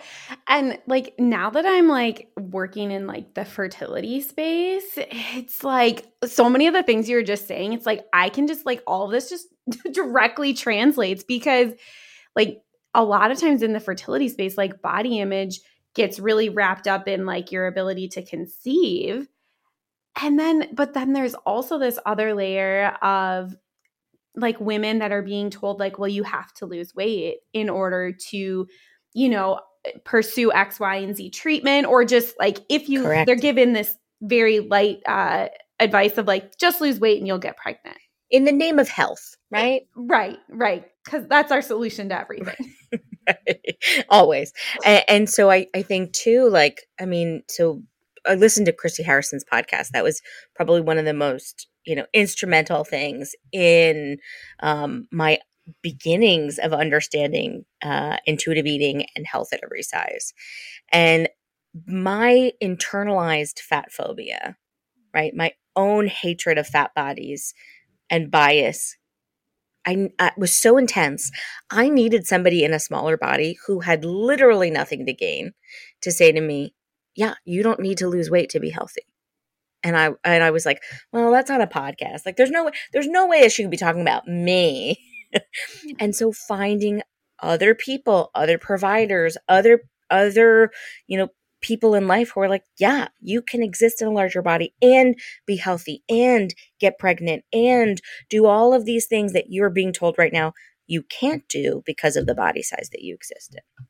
and 0.48 0.78
like 0.86 1.14
now 1.18 1.50
that 1.50 1.64
I'm 1.64 1.86
like 1.86 2.28
working 2.36 2.90
in 2.90 3.06
like 3.06 3.34
the 3.34 3.44
fertility 3.44 4.20
space, 4.20 4.90
it's 4.96 5.62
like 5.62 6.06
so 6.24 6.50
many 6.50 6.66
of 6.66 6.74
the 6.74 6.82
things 6.82 7.08
you 7.08 7.16
were 7.16 7.22
just 7.22 7.46
saying, 7.46 7.72
it's 7.72 7.86
like 7.86 8.04
I 8.12 8.30
can 8.30 8.48
just 8.48 8.66
like 8.66 8.82
all 8.86 9.06
this 9.06 9.30
just 9.30 9.46
directly 9.92 10.54
translates 10.54 11.22
because 11.22 11.72
like 12.34 12.62
a 12.94 13.04
lot 13.04 13.30
of 13.30 13.38
times 13.38 13.62
in 13.62 13.72
the 13.72 13.80
fertility 13.80 14.28
space, 14.28 14.58
like 14.58 14.82
body 14.82 15.20
image 15.20 15.60
gets 15.94 16.18
really 16.18 16.48
wrapped 16.48 16.88
up 16.88 17.06
in 17.06 17.26
like 17.26 17.52
your 17.52 17.66
ability 17.66 18.08
to 18.08 18.24
conceive. 18.24 19.28
And 20.20 20.38
then, 20.38 20.68
but 20.72 20.94
then 20.94 21.12
there's 21.12 21.34
also 21.34 21.78
this 21.78 21.98
other 22.06 22.34
layer 22.34 22.96
of 23.02 23.54
like 24.36 24.60
women 24.60 24.98
that 24.98 25.12
are 25.12 25.22
being 25.22 25.50
told 25.50 25.78
like 25.78 25.98
well 25.98 26.08
you 26.08 26.22
have 26.24 26.52
to 26.54 26.66
lose 26.66 26.94
weight 26.94 27.38
in 27.52 27.70
order 27.70 28.12
to 28.12 28.66
you 29.12 29.28
know 29.28 29.60
pursue 30.04 30.52
x 30.52 30.80
y 30.80 30.96
and 30.96 31.16
z 31.16 31.30
treatment 31.30 31.86
or 31.86 32.04
just 32.04 32.34
like 32.38 32.58
if 32.68 32.88
you 32.88 33.02
Correct. 33.02 33.26
they're 33.26 33.36
given 33.36 33.72
this 33.72 33.96
very 34.22 34.60
light 34.60 34.98
uh 35.06 35.48
advice 35.80 36.18
of 36.18 36.26
like 36.26 36.56
just 36.58 36.80
lose 36.80 37.00
weight 37.00 37.18
and 37.18 37.26
you'll 37.26 37.38
get 37.38 37.56
pregnant. 37.56 37.98
In 38.30 38.44
the 38.44 38.52
name 38.52 38.78
of 38.78 38.88
health 38.88 39.36
right? 39.50 39.82
right 39.94 40.38
right. 40.48 40.84
Because 41.04 41.26
that's 41.28 41.52
our 41.52 41.62
solution 41.62 42.08
to 42.08 42.18
everything. 42.18 42.74
Always. 44.08 44.52
And, 44.84 45.04
and 45.06 45.30
so 45.30 45.50
I, 45.50 45.66
I 45.74 45.82
think 45.82 46.12
too 46.12 46.48
like 46.48 46.82
i 46.98 47.04
mean 47.04 47.42
so 47.48 47.82
i 48.26 48.34
listened 48.34 48.66
to 48.66 48.72
christy 48.72 49.02
harrison's 49.02 49.44
podcast. 49.44 49.88
That 49.88 50.04
was 50.04 50.22
probably 50.54 50.80
one 50.80 50.98
of 50.98 51.04
the 51.04 51.14
most 51.14 51.68
you 51.84 51.96
know 51.96 52.06
instrumental 52.12 52.84
things 52.84 53.34
in 53.52 54.18
um, 54.60 55.08
my 55.10 55.38
beginnings 55.82 56.58
of 56.58 56.72
understanding 56.72 57.64
uh, 57.82 58.18
intuitive 58.26 58.66
eating 58.66 59.06
and 59.16 59.26
health 59.26 59.48
at 59.52 59.60
every 59.64 59.82
size. 59.82 60.34
And 60.92 61.28
my 61.86 62.52
internalized 62.62 63.60
fat 63.60 63.90
phobia 63.90 64.56
right? 65.14 65.32
My 65.34 65.52
own 65.76 66.08
hatred 66.08 66.58
of 66.58 66.66
fat 66.66 66.90
bodies 66.94 67.54
and 68.10 68.30
bias. 68.30 68.96
I, 69.86 70.08
I, 70.18 70.32
was 70.36 70.56
so 70.56 70.76
intense. 70.76 71.30
I 71.70 71.88
needed 71.88 72.26
somebody 72.26 72.64
in 72.64 72.72
a 72.72 72.80
smaller 72.80 73.16
body 73.16 73.56
who 73.66 73.80
had 73.80 74.04
literally 74.04 74.70
nothing 74.70 75.06
to 75.06 75.12
gain 75.12 75.52
to 76.00 76.10
say 76.10 76.32
to 76.32 76.40
me, 76.40 76.74
Yeah, 77.16 77.34
you 77.44 77.62
don't 77.62 77.80
need 77.80 77.98
to 77.98 78.08
lose 78.08 78.30
weight 78.30 78.50
to 78.50 78.60
be 78.60 78.70
healthy 78.70 79.02
and 79.84 79.96
I 79.96 80.10
and 80.24 80.42
I 80.42 80.50
was 80.50 80.66
like, 80.66 80.82
well, 81.12 81.30
that's 81.30 81.50
not 81.50 81.60
a 81.60 81.66
podcast. 81.66 82.26
Like, 82.26 82.36
there's 82.36 82.50
no 82.50 82.64
way, 82.64 82.72
there's 82.92 83.06
no 83.06 83.26
way 83.26 83.42
that 83.42 83.52
she 83.52 83.62
could 83.62 83.70
be 83.70 83.76
talking 83.76 84.00
about 84.00 84.26
me. 84.26 84.98
and 86.00 86.16
so 86.16 86.32
finding 86.32 87.02
other 87.40 87.74
people, 87.74 88.30
other 88.34 88.58
providers, 88.58 89.36
other 89.48 89.82
other 90.10 90.70
you 91.06 91.18
know 91.18 91.28
people 91.60 91.94
in 91.94 92.08
life 92.08 92.30
who 92.30 92.40
are 92.40 92.48
like, 92.48 92.64
yeah, 92.78 93.08
you 93.20 93.40
can 93.42 93.62
exist 93.62 94.02
in 94.02 94.08
a 94.08 94.12
larger 94.12 94.42
body 94.42 94.74
and 94.82 95.16
be 95.46 95.56
healthy 95.56 96.02
and 96.08 96.54
get 96.80 96.98
pregnant 96.98 97.44
and 97.52 98.02
do 98.28 98.46
all 98.46 98.74
of 98.74 98.84
these 98.84 99.06
things 99.06 99.32
that 99.32 99.46
you're 99.48 99.70
being 99.70 99.92
told 99.92 100.16
right 100.18 100.32
now 100.32 100.52
you 100.86 101.02
can't 101.02 101.48
do 101.48 101.82
because 101.86 102.16
of 102.16 102.26
the 102.26 102.34
body 102.34 102.62
size 102.62 102.90
that 102.92 103.00
you 103.00 103.14
exist 103.14 103.54
in. 103.54 103.86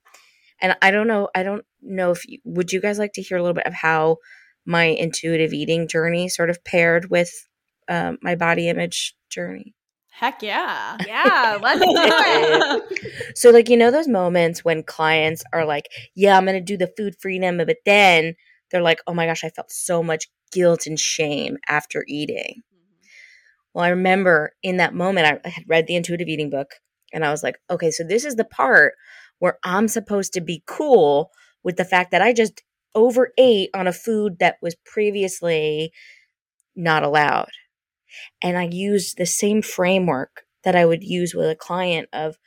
And 0.64 0.74
I 0.80 0.90
don't 0.90 1.06
know, 1.06 1.28
I 1.34 1.42
don't 1.42 1.62
know 1.82 2.10
if 2.10 2.26
you, 2.26 2.38
would 2.44 2.72
you 2.72 2.80
guys 2.80 2.98
like 2.98 3.12
to 3.12 3.22
hear 3.22 3.36
a 3.36 3.42
little 3.42 3.54
bit 3.54 3.66
of 3.66 3.74
how 3.74 4.16
my 4.64 4.84
intuitive 4.84 5.52
eating 5.52 5.86
journey 5.86 6.26
sort 6.26 6.48
of 6.48 6.64
paired 6.64 7.10
with 7.10 7.30
um, 7.86 8.16
my 8.22 8.34
body 8.34 8.70
image 8.70 9.14
journey. 9.28 9.74
Heck 10.10 10.42
yeah. 10.42 10.96
Yeah, 11.06 11.58
let's 11.60 11.80
do 11.80 11.86
it. 11.90 13.36
so, 13.36 13.50
like, 13.50 13.68
you 13.68 13.76
know, 13.76 13.90
those 13.90 14.08
moments 14.08 14.64
when 14.64 14.82
clients 14.82 15.44
are 15.52 15.66
like, 15.66 15.90
yeah, 16.14 16.34
I'm 16.34 16.46
going 16.46 16.54
to 16.54 16.62
do 16.62 16.78
the 16.78 16.90
food 16.96 17.14
freedom, 17.20 17.58
but 17.58 17.76
then 17.84 18.34
they're 18.70 18.80
like, 18.80 19.02
oh 19.06 19.12
my 19.12 19.26
gosh, 19.26 19.44
I 19.44 19.50
felt 19.50 19.70
so 19.70 20.02
much 20.02 20.28
guilt 20.50 20.86
and 20.86 20.98
shame 20.98 21.58
after 21.68 22.06
eating. 22.08 22.62
Mm-hmm. 22.72 23.06
Well, 23.74 23.84
I 23.84 23.88
remember 23.88 24.54
in 24.62 24.78
that 24.78 24.94
moment, 24.94 25.42
I 25.44 25.46
had 25.46 25.64
read 25.68 25.86
the 25.86 25.96
intuitive 25.96 26.28
eating 26.28 26.48
book 26.48 26.76
and 27.12 27.22
I 27.22 27.30
was 27.30 27.42
like, 27.42 27.58
okay, 27.68 27.90
so 27.90 28.02
this 28.02 28.24
is 28.24 28.36
the 28.36 28.46
part 28.46 28.94
where 29.44 29.58
I'm 29.62 29.88
supposed 29.88 30.32
to 30.32 30.40
be 30.40 30.62
cool 30.64 31.30
with 31.62 31.76
the 31.76 31.84
fact 31.84 32.12
that 32.12 32.22
I 32.22 32.32
just 32.32 32.62
overate 32.94 33.68
on 33.74 33.86
a 33.86 33.92
food 33.92 34.38
that 34.38 34.56
was 34.62 34.74
previously 34.86 35.92
not 36.74 37.02
allowed. 37.02 37.50
And 38.42 38.56
I 38.56 38.70
used 38.72 39.18
the 39.18 39.26
same 39.26 39.60
framework 39.60 40.44
that 40.62 40.74
I 40.74 40.86
would 40.86 41.04
use 41.04 41.34
with 41.34 41.50
a 41.50 41.54
client 41.54 42.08
of 42.14 42.38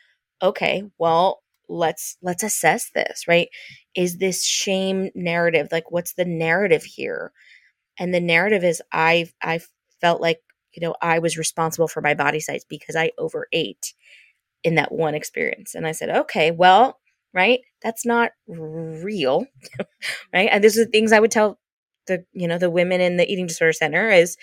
okay, 0.42 0.86
well, 0.98 1.44
let's 1.70 2.18
let's 2.24 2.42
assess 2.42 2.90
this, 2.96 3.28
right? 3.28 3.50
Is 3.94 4.18
this 4.18 4.44
shame 4.44 5.12
narrative 5.14 5.68
like 5.72 5.92
what's 5.92 6.16
the 6.16 6.26
narrative 6.26 6.84
here? 6.84 7.32
And 8.00 8.12
the 8.12 8.22
narrative 8.22 8.64
is 8.64 8.82
I 8.92 9.28
I 9.44 9.60
felt 10.02 10.20
like, 10.20 10.40
you 10.76 10.82
know, 10.82 10.96
I 11.00 11.20
was 11.20 11.38
responsible 11.38 11.88
for 11.88 12.02
my 12.02 12.16
body 12.16 12.40
size 12.40 12.66
because 12.68 12.96
I 12.96 13.12
overate 13.20 13.94
in 14.64 14.76
that 14.76 14.92
one 14.92 15.16
experience. 15.16 15.76
And 15.76 15.88
I 15.88 15.92
said, 15.92 16.10
"Okay, 16.10 16.52
well, 16.52 17.00
right? 17.34 17.62
That's 17.84 18.06
not 18.06 18.32
real, 18.48 19.46
right? 20.34 20.50
And 20.52 20.64
this 20.64 20.78
is 20.78 20.86
the 20.86 20.92
things 20.92 21.12
I 21.12 21.20
would 21.20 21.32
tell 21.32 21.60
the, 22.08 22.26
you 22.34 22.48
know, 22.48 22.58
the 22.58 22.70
women 22.70 23.02
in 23.02 23.18
the 23.18 23.32
eating 23.32 23.48
disorder 23.48 23.74
center 23.74 24.10
is 24.10 24.38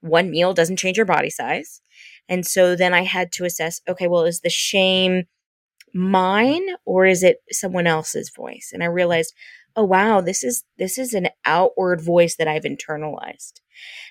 one 0.00 0.30
meal 0.30 0.54
doesn't 0.54 0.78
change 0.78 0.96
your 0.96 1.06
body 1.06 1.30
size. 1.30 1.80
And 2.28 2.46
so 2.46 2.74
then 2.74 2.94
I 2.94 3.02
had 3.02 3.32
to 3.32 3.44
assess, 3.44 3.80
okay, 3.88 4.08
well, 4.08 4.24
is 4.24 4.40
the 4.40 4.50
shame 4.50 5.24
mine 5.92 6.66
or 6.86 7.06
is 7.06 7.22
it 7.22 7.38
someone 7.50 7.86
else's 7.86 8.30
voice? 8.34 8.70
And 8.72 8.82
I 8.82 8.86
realized, 8.86 9.34
oh 9.76 9.84
wow, 9.84 10.20
this 10.20 10.42
is 10.42 10.64
this 10.78 10.98
is 10.98 11.14
an 11.14 11.28
outward 11.44 12.00
voice 12.00 12.36
that 12.36 12.48
I've 12.48 12.62
internalized. 12.62 13.60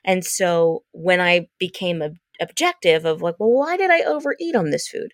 And 0.05 0.23
so 0.23 0.83
when 0.91 1.19
I 1.19 1.47
became 1.59 2.01
a 2.01 2.11
objective 2.41 3.05
of 3.05 3.21
like, 3.21 3.35
well, 3.37 3.51
why 3.51 3.75
did 3.75 3.91
I 3.91 4.01
overeat 4.01 4.55
on 4.55 4.69
this 4.69 4.87
food? 4.87 5.11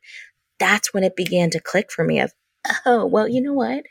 That's 0.59 0.93
when 0.93 1.03
it 1.03 1.15
began 1.15 1.49
to 1.51 1.59
click 1.59 1.91
for 1.91 2.05
me 2.05 2.19
of, 2.19 2.33
oh, 2.85 3.05
well, 3.05 3.27
you 3.27 3.41
know 3.41 3.53
what? 3.53 3.83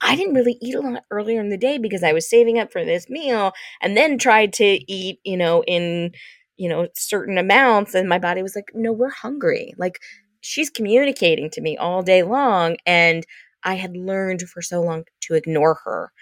I 0.00 0.16
didn't 0.16 0.34
really 0.34 0.58
eat 0.60 0.74
a 0.74 0.80
lot 0.80 1.04
earlier 1.10 1.40
in 1.40 1.48
the 1.48 1.56
day 1.56 1.78
because 1.78 2.02
I 2.02 2.12
was 2.12 2.28
saving 2.28 2.58
up 2.58 2.72
for 2.72 2.84
this 2.84 3.08
meal 3.08 3.52
and 3.80 3.96
then 3.96 4.18
tried 4.18 4.52
to 4.54 4.64
eat, 4.92 5.20
you 5.24 5.36
know, 5.36 5.62
in, 5.66 6.12
you 6.56 6.68
know, 6.68 6.88
certain 6.94 7.38
amounts. 7.38 7.94
And 7.94 8.08
my 8.08 8.18
body 8.18 8.42
was 8.42 8.54
like, 8.54 8.66
no, 8.74 8.92
we're 8.92 9.10
hungry. 9.10 9.74
Like 9.78 9.98
she's 10.42 10.70
communicating 10.70 11.50
to 11.50 11.60
me 11.60 11.76
all 11.76 12.02
day 12.02 12.22
long. 12.22 12.76
And 12.86 13.24
I 13.64 13.74
had 13.74 13.96
learned 13.96 14.42
for 14.42 14.62
so 14.62 14.82
long 14.82 15.04
to 15.22 15.34
ignore 15.34 15.80
her. 15.84 16.12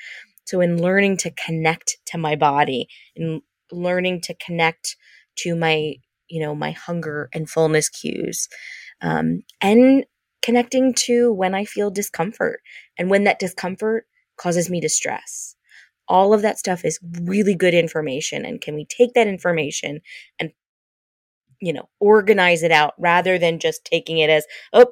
So, 0.47 0.61
in 0.61 0.81
learning 0.81 1.19
to 1.19 1.31
connect 1.31 1.99
to 2.07 2.19
my 2.19 2.37
body, 2.37 2.89
in 3.17 3.43
learning 3.73 4.23
to 4.23 4.35
connect 4.35 4.97
to 5.37 5.55
my, 5.57 5.95
you 6.29 6.41
know, 6.41 6.55
my 6.55 6.73
hunger 6.73 7.29
and 7.33 7.49
fullness 7.49 7.89
cues, 7.89 8.49
um, 9.03 9.43
and 9.61 10.05
connecting 10.43 10.95
to 10.95 11.33
when 11.33 11.55
I 11.55 11.65
feel 11.65 11.91
discomfort 11.91 12.61
and 12.99 13.11
when 13.11 13.25
that 13.25 13.39
discomfort 13.39 14.07
causes 14.37 14.69
me 14.69 14.81
distress. 14.81 15.57
All 16.07 16.35
of 16.35 16.43
that 16.43 16.59
stuff 16.59 16.85
is 16.85 17.01
really 17.23 17.55
good 17.55 17.73
information. 17.73 18.45
And 18.45 18.61
can 18.61 18.75
we 18.75 18.85
take 18.85 19.15
that 19.15 19.27
information 19.27 20.01
and, 20.39 20.51
you 21.61 21.73
know, 21.73 21.89
organize 21.99 22.63
it 22.63 22.73
out 22.73 22.93
rather 22.99 23.39
than 23.39 23.59
just 23.59 23.85
taking 23.87 24.19
it 24.19 24.29
as, 24.29 24.45
oh, 24.75 24.87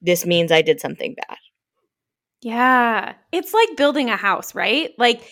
this 0.00 0.26
means 0.26 0.50
I 0.50 0.62
did 0.62 0.80
something 0.80 1.14
bad? 1.14 1.38
Yeah. 2.46 3.14
It's 3.32 3.52
like 3.52 3.76
building 3.76 4.08
a 4.08 4.16
house, 4.16 4.54
right? 4.54 4.94
Like 4.98 5.28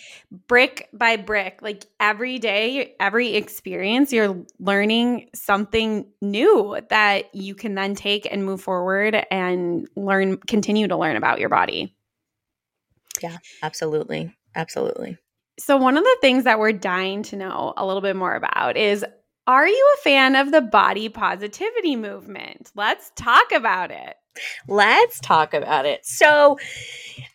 brick 0.49 0.89
by 0.91 1.15
brick. 1.15 1.59
Like 1.61 1.85
every 1.97 2.39
day, 2.39 2.93
every 2.99 3.35
experience, 3.35 4.11
you're 4.11 4.43
learning 4.59 5.29
something 5.33 6.07
new 6.21 6.77
that 6.89 7.33
you 7.33 7.55
can 7.55 7.73
then 7.73 7.95
take 7.95 8.27
and 8.29 8.43
move 8.43 8.59
forward 8.59 9.15
and 9.31 9.87
learn, 9.95 10.35
continue 10.39 10.89
to 10.89 10.97
learn 10.97 11.15
about 11.15 11.39
your 11.39 11.47
body. 11.47 11.95
Yeah, 13.23 13.37
absolutely. 13.63 14.35
Absolutely. 14.53 15.17
So, 15.57 15.77
one 15.77 15.95
of 15.95 16.03
the 16.03 16.17
things 16.19 16.43
that 16.43 16.59
we're 16.59 16.73
dying 16.73 17.23
to 17.23 17.37
know 17.37 17.73
a 17.77 17.85
little 17.85 18.01
bit 18.01 18.17
more 18.17 18.35
about 18.35 18.75
is 18.75 19.05
are 19.47 19.65
you 19.65 19.95
a 19.97 20.01
fan 20.01 20.35
of 20.35 20.51
the 20.51 20.59
body 20.59 21.07
positivity 21.07 21.95
movement? 21.95 22.73
Let's 22.75 23.09
talk 23.15 23.53
about 23.53 23.91
it. 23.91 24.17
Let's 24.67 25.19
talk 25.19 25.53
about 25.53 25.85
it. 25.85 26.05
So, 26.05 26.57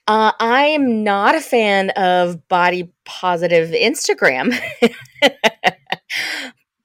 uh, 0.07 0.33
I 0.41 0.65
am 0.67 1.05
not 1.05 1.35
a 1.35 1.41
fan 1.41 1.91
of 1.91 2.49
body 2.49 2.93
positive 3.05 3.71
Instagram. 3.71 4.59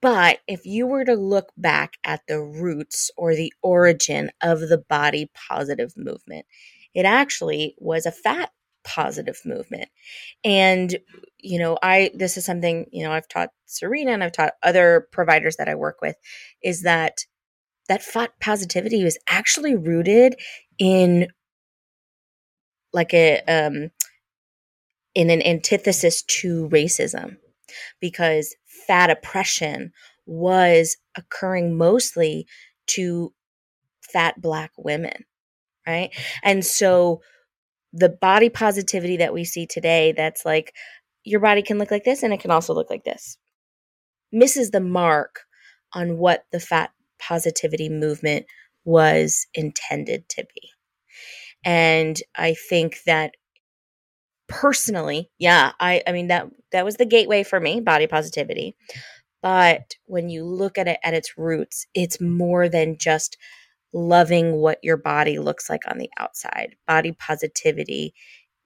but 0.01 0.39
if 0.48 0.65
you 0.65 0.86
were 0.86 1.05
to 1.05 1.15
look 1.15 1.51
back 1.57 1.98
at 2.03 2.22
the 2.27 2.39
roots 2.39 3.10
or 3.17 3.36
the 3.36 3.51
origin 3.63 4.29
of 4.41 4.60
the 4.60 4.77
body 4.77 5.31
positive 5.34 5.93
movement, 5.98 6.45
it 6.93 7.05
actually 7.05 7.75
was 7.79 8.05
a 8.05 8.12
fat 8.12 8.51
positive 8.84 9.41
movement. 9.43 9.89
And, 10.43 10.95
you 11.39 11.60
know, 11.60 11.77
I, 11.81 12.12
this 12.13 12.38
is 12.38 12.45
something, 12.45 12.86
you 12.91 13.03
know, 13.03 13.12
I've 13.12 13.27
taught 13.27 13.50
Serena 13.65 14.12
and 14.12 14.24
I've 14.24 14.31
taught 14.31 14.53
other 14.62 15.07
providers 15.12 15.55
that 15.57 15.67
I 15.67 15.75
work 15.75 15.98
with 16.01 16.15
is 16.62 16.84
that 16.84 17.25
that 17.89 18.04
fat 18.04 18.32
positivity 18.42 19.04
was 19.04 19.18
actually 19.27 19.75
rooted 19.75 20.36
in 20.80 21.27
like 22.94 23.13
a 23.13 23.42
um 23.48 23.92
in 25.15 25.30
an 25.30 25.42
antithesis 25.46 26.24
to 26.24 26.70
racism. 26.70 27.38
Because 28.00 28.56
fat 28.65 29.10
oppression 29.10 29.92
was 30.25 30.98
occurring 31.18 31.77
mostly 31.77 32.48
to 32.88 33.34
fat 34.01 34.42
black 34.42 34.72
women 34.77 35.25
right? 35.88 36.12
And 36.44 36.65
so 36.65 37.22
the 37.94 38.10
body 38.10 38.50
positivity 38.50 39.18
that 39.18 39.34
we 39.34 39.46
see 39.46 39.65
today 39.65 40.13
that's 40.15 40.46
like 40.46 40.74
your 41.24 41.39
body 41.39 41.62
can 41.62 41.77
look 41.77 41.92
like 41.92 42.04
this 42.04 42.24
and 42.24 42.34
it 42.34 42.39
can 42.39 42.51
also 42.51 42.74
look 42.74 42.89
like 42.89 43.04
this 43.04 43.38
misses 44.32 44.72
the 44.72 44.82
mark 44.82 45.42
on 45.94 46.18
what 46.18 46.46
the 46.51 46.60
fat 46.60 46.92
positivity 47.19 47.89
movement 47.89 48.45
was 48.84 49.48
intended 49.53 50.27
to 50.29 50.45
be. 50.53 50.69
And 51.63 52.22
i 52.36 52.53
think 52.69 53.00
that 53.05 53.34
personally 54.48 55.31
yeah 55.39 55.72
i 55.79 56.03
i 56.05 56.12
mean 56.12 56.27
that 56.27 56.48
that 56.72 56.86
was 56.86 56.98
the 56.98 57.05
gateway 57.05 57.43
for 57.43 57.60
me 57.60 57.79
body 57.79 58.07
positivity. 58.07 58.75
But 59.41 59.95
when 60.05 60.29
you 60.29 60.43
look 60.43 60.77
at 60.77 60.88
it 60.88 61.00
at 61.03 61.13
its 61.13 61.38
roots 61.38 61.86
it's 61.93 62.22
more 62.22 62.69
than 62.69 62.98
just 63.00 63.38
loving 63.93 64.53
what 64.57 64.79
your 64.84 64.98
body 64.98 65.39
looks 65.39 65.69
like 65.69 65.84
on 65.89 65.98
the 65.98 66.10
outside. 66.17 66.75
Body 66.86 67.13
positivity 67.13 68.13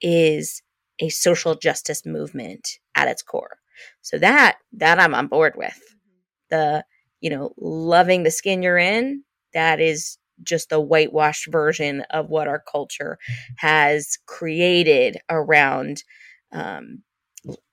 is 0.02 0.62
a 0.98 1.08
social 1.08 1.54
justice 1.54 2.04
movement 2.04 2.78
at 2.94 3.08
its 3.08 3.22
core. 3.22 3.58
So 4.02 4.18
that 4.18 4.58
that 4.72 4.98
i'm 5.00 5.14
on 5.14 5.28
board 5.28 5.54
with. 5.56 5.72
Mm-hmm. 5.72 6.16
The 6.50 6.84
you 7.20 7.30
know 7.30 7.52
loving 7.58 8.22
the 8.22 8.30
skin 8.30 8.62
you're 8.62 8.78
in 8.78 9.22
that 9.54 9.80
is 9.80 10.18
just 10.42 10.70
the 10.70 10.80
whitewashed 10.80 11.46
version 11.50 12.02
of 12.10 12.30
what 12.30 12.48
our 12.48 12.62
culture 12.70 13.18
has 13.56 14.18
created 14.26 15.18
around 15.28 16.02
um, 16.52 17.02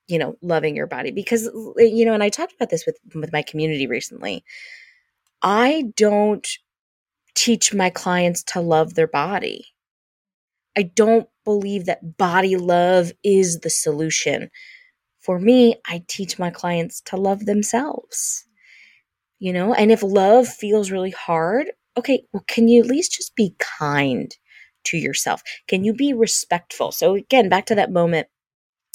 you 0.07 0.17
know 0.19 0.35
loving 0.41 0.75
your 0.75 0.87
body. 0.87 1.11
Because 1.11 1.49
you 1.77 2.05
know 2.05 2.13
and 2.13 2.23
i 2.23 2.29
talked 2.29 2.53
about 2.53 2.69
this 2.69 2.85
with 2.85 2.97
with 3.15 3.33
my 3.33 3.41
community 3.41 3.87
recently. 3.87 4.43
I 5.41 5.85
don't 5.95 6.47
teach 7.35 7.73
my 7.73 7.89
clients 7.89 8.43
to 8.43 8.61
love 8.61 8.95
their 8.95 9.07
body. 9.07 9.65
I 10.77 10.83
don't 10.83 11.29
believe 11.45 11.85
that 11.85 12.17
body 12.17 12.55
love 12.57 13.11
is 13.23 13.59
the 13.59 13.69
solution. 13.69 14.49
For 15.21 15.39
me 15.39 15.75
i 15.85 16.03
teach 16.07 16.39
my 16.39 16.49
clients 16.49 17.01
to 17.01 17.17
love 17.17 17.45
themselves 17.45 18.46
you 19.39 19.53
know 19.53 19.73
and 19.73 19.91
if 19.91 20.03
love 20.03 20.47
feels 20.47 20.91
really 20.91 21.11
hard 21.11 21.67
okay, 21.97 22.23
well, 22.31 22.43
can 22.47 22.67
you 22.67 22.81
at 22.83 22.87
least 22.87 23.11
just 23.13 23.35
be 23.35 23.55
kind 23.57 24.35
to 24.85 24.97
yourself? 24.97 25.41
Can 25.67 25.83
you 25.83 25.93
be 25.93 26.13
respectful? 26.13 26.91
So, 26.91 27.15
again, 27.15 27.49
back 27.49 27.65
to 27.67 27.75
that 27.75 27.91
moment 27.91 28.27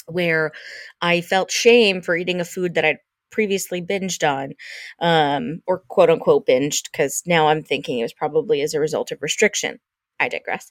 where 0.07 0.53
I 1.01 1.21
felt 1.21 1.51
shame 1.51 2.03
for 2.03 2.17
eating 2.17 2.41
a 2.41 2.45
food 2.45 2.75
that 2.75 2.85
I'd 2.85 2.99
previously 3.31 3.83
binged 3.83 4.29
on, 4.29 4.55
um, 5.01 5.63
or 5.67 5.81
quote 5.89 6.11
unquote 6.11 6.47
binged, 6.47 6.85
because 6.93 7.23
now 7.27 7.49
I'm 7.49 7.63
thinking 7.63 7.99
it 7.99 8.03
was 8.05 8.13
probably 8.13 8.63
as 8.63 8.75
a 8.75 8.81
result 8.81 9.13
of 9.13 9.23
restriction. 9.23 9.79
I 10.21 10.29
digress. 10.29 10.71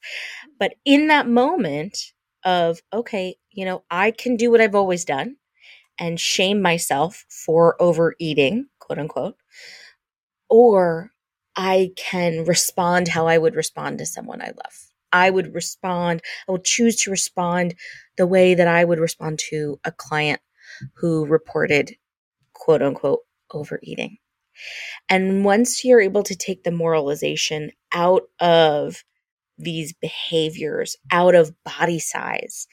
But 0.59 0.75
in 0.85 1.07
that 1.07 1.27
moment 1.27 1.97
of, 2.45 2.81
okay, 2.93 3.35
you 3.51 3.65
know, 3.65 3.83
I 3.91 4.11
can 4.11 4.37
do 4.37 4.51
what 4.51 4.61
I've 4.61 4.75
always 4.75 5.05
done 5.05 5.35
and 5.99 6.19
shame 6.19 6.61
myself 6.61 7.25
for 7.29 7.81
overeating, 7.81 8.67
quote 8.91 8.99
unquote, 8.99 9.35
or 10.49 11.11
I 11.55 11.91
can 11.95 12.43
respond 12.43 13.07
how 13.07 13.25
I 13.25 13.37
would 13.37 13.55
respond 13.55 13.99
to 13.99 14.05
someone 14.05 14.41
I 14.41 14.47
love. 14.47 14.89
I 15.13 15.29
would 15.29 15.53
respond, 15.53 16.21
I 16.45 16.51
will 16.51 16.59
choose 16.59 16.97
to 17.03 17.11
respond 17.11 17.75
the 18.17 18.27
way 18.27 18.53
that 18.53 18.67
I 18.67 18.83
would 18.83 18.99
respond 18.99 19.39
to 19.49 19.79
a 19.85 19.93
client 19.93 20.41
who 20.95 21.25
reported 21.25 21.95
quote 22.51 22.81
unquote 22.81 23.19
overeating. 23.53 24.17
And 25.07 25.45
once 25.45 25.85
you're 25.85 26.01
able 26.01 26.23
to 26.23 26.35
take 26.35 26.63
the 26.63 26.71
moralization 26.71 27.71
out 27.93 28.23
of 28.41 29.05
these 29.57 29.93
behaviors, 29.93 30.97
out 31.11 31.33
of 31.33 31.53
body 31.63 31.99
size, 31.99 32.67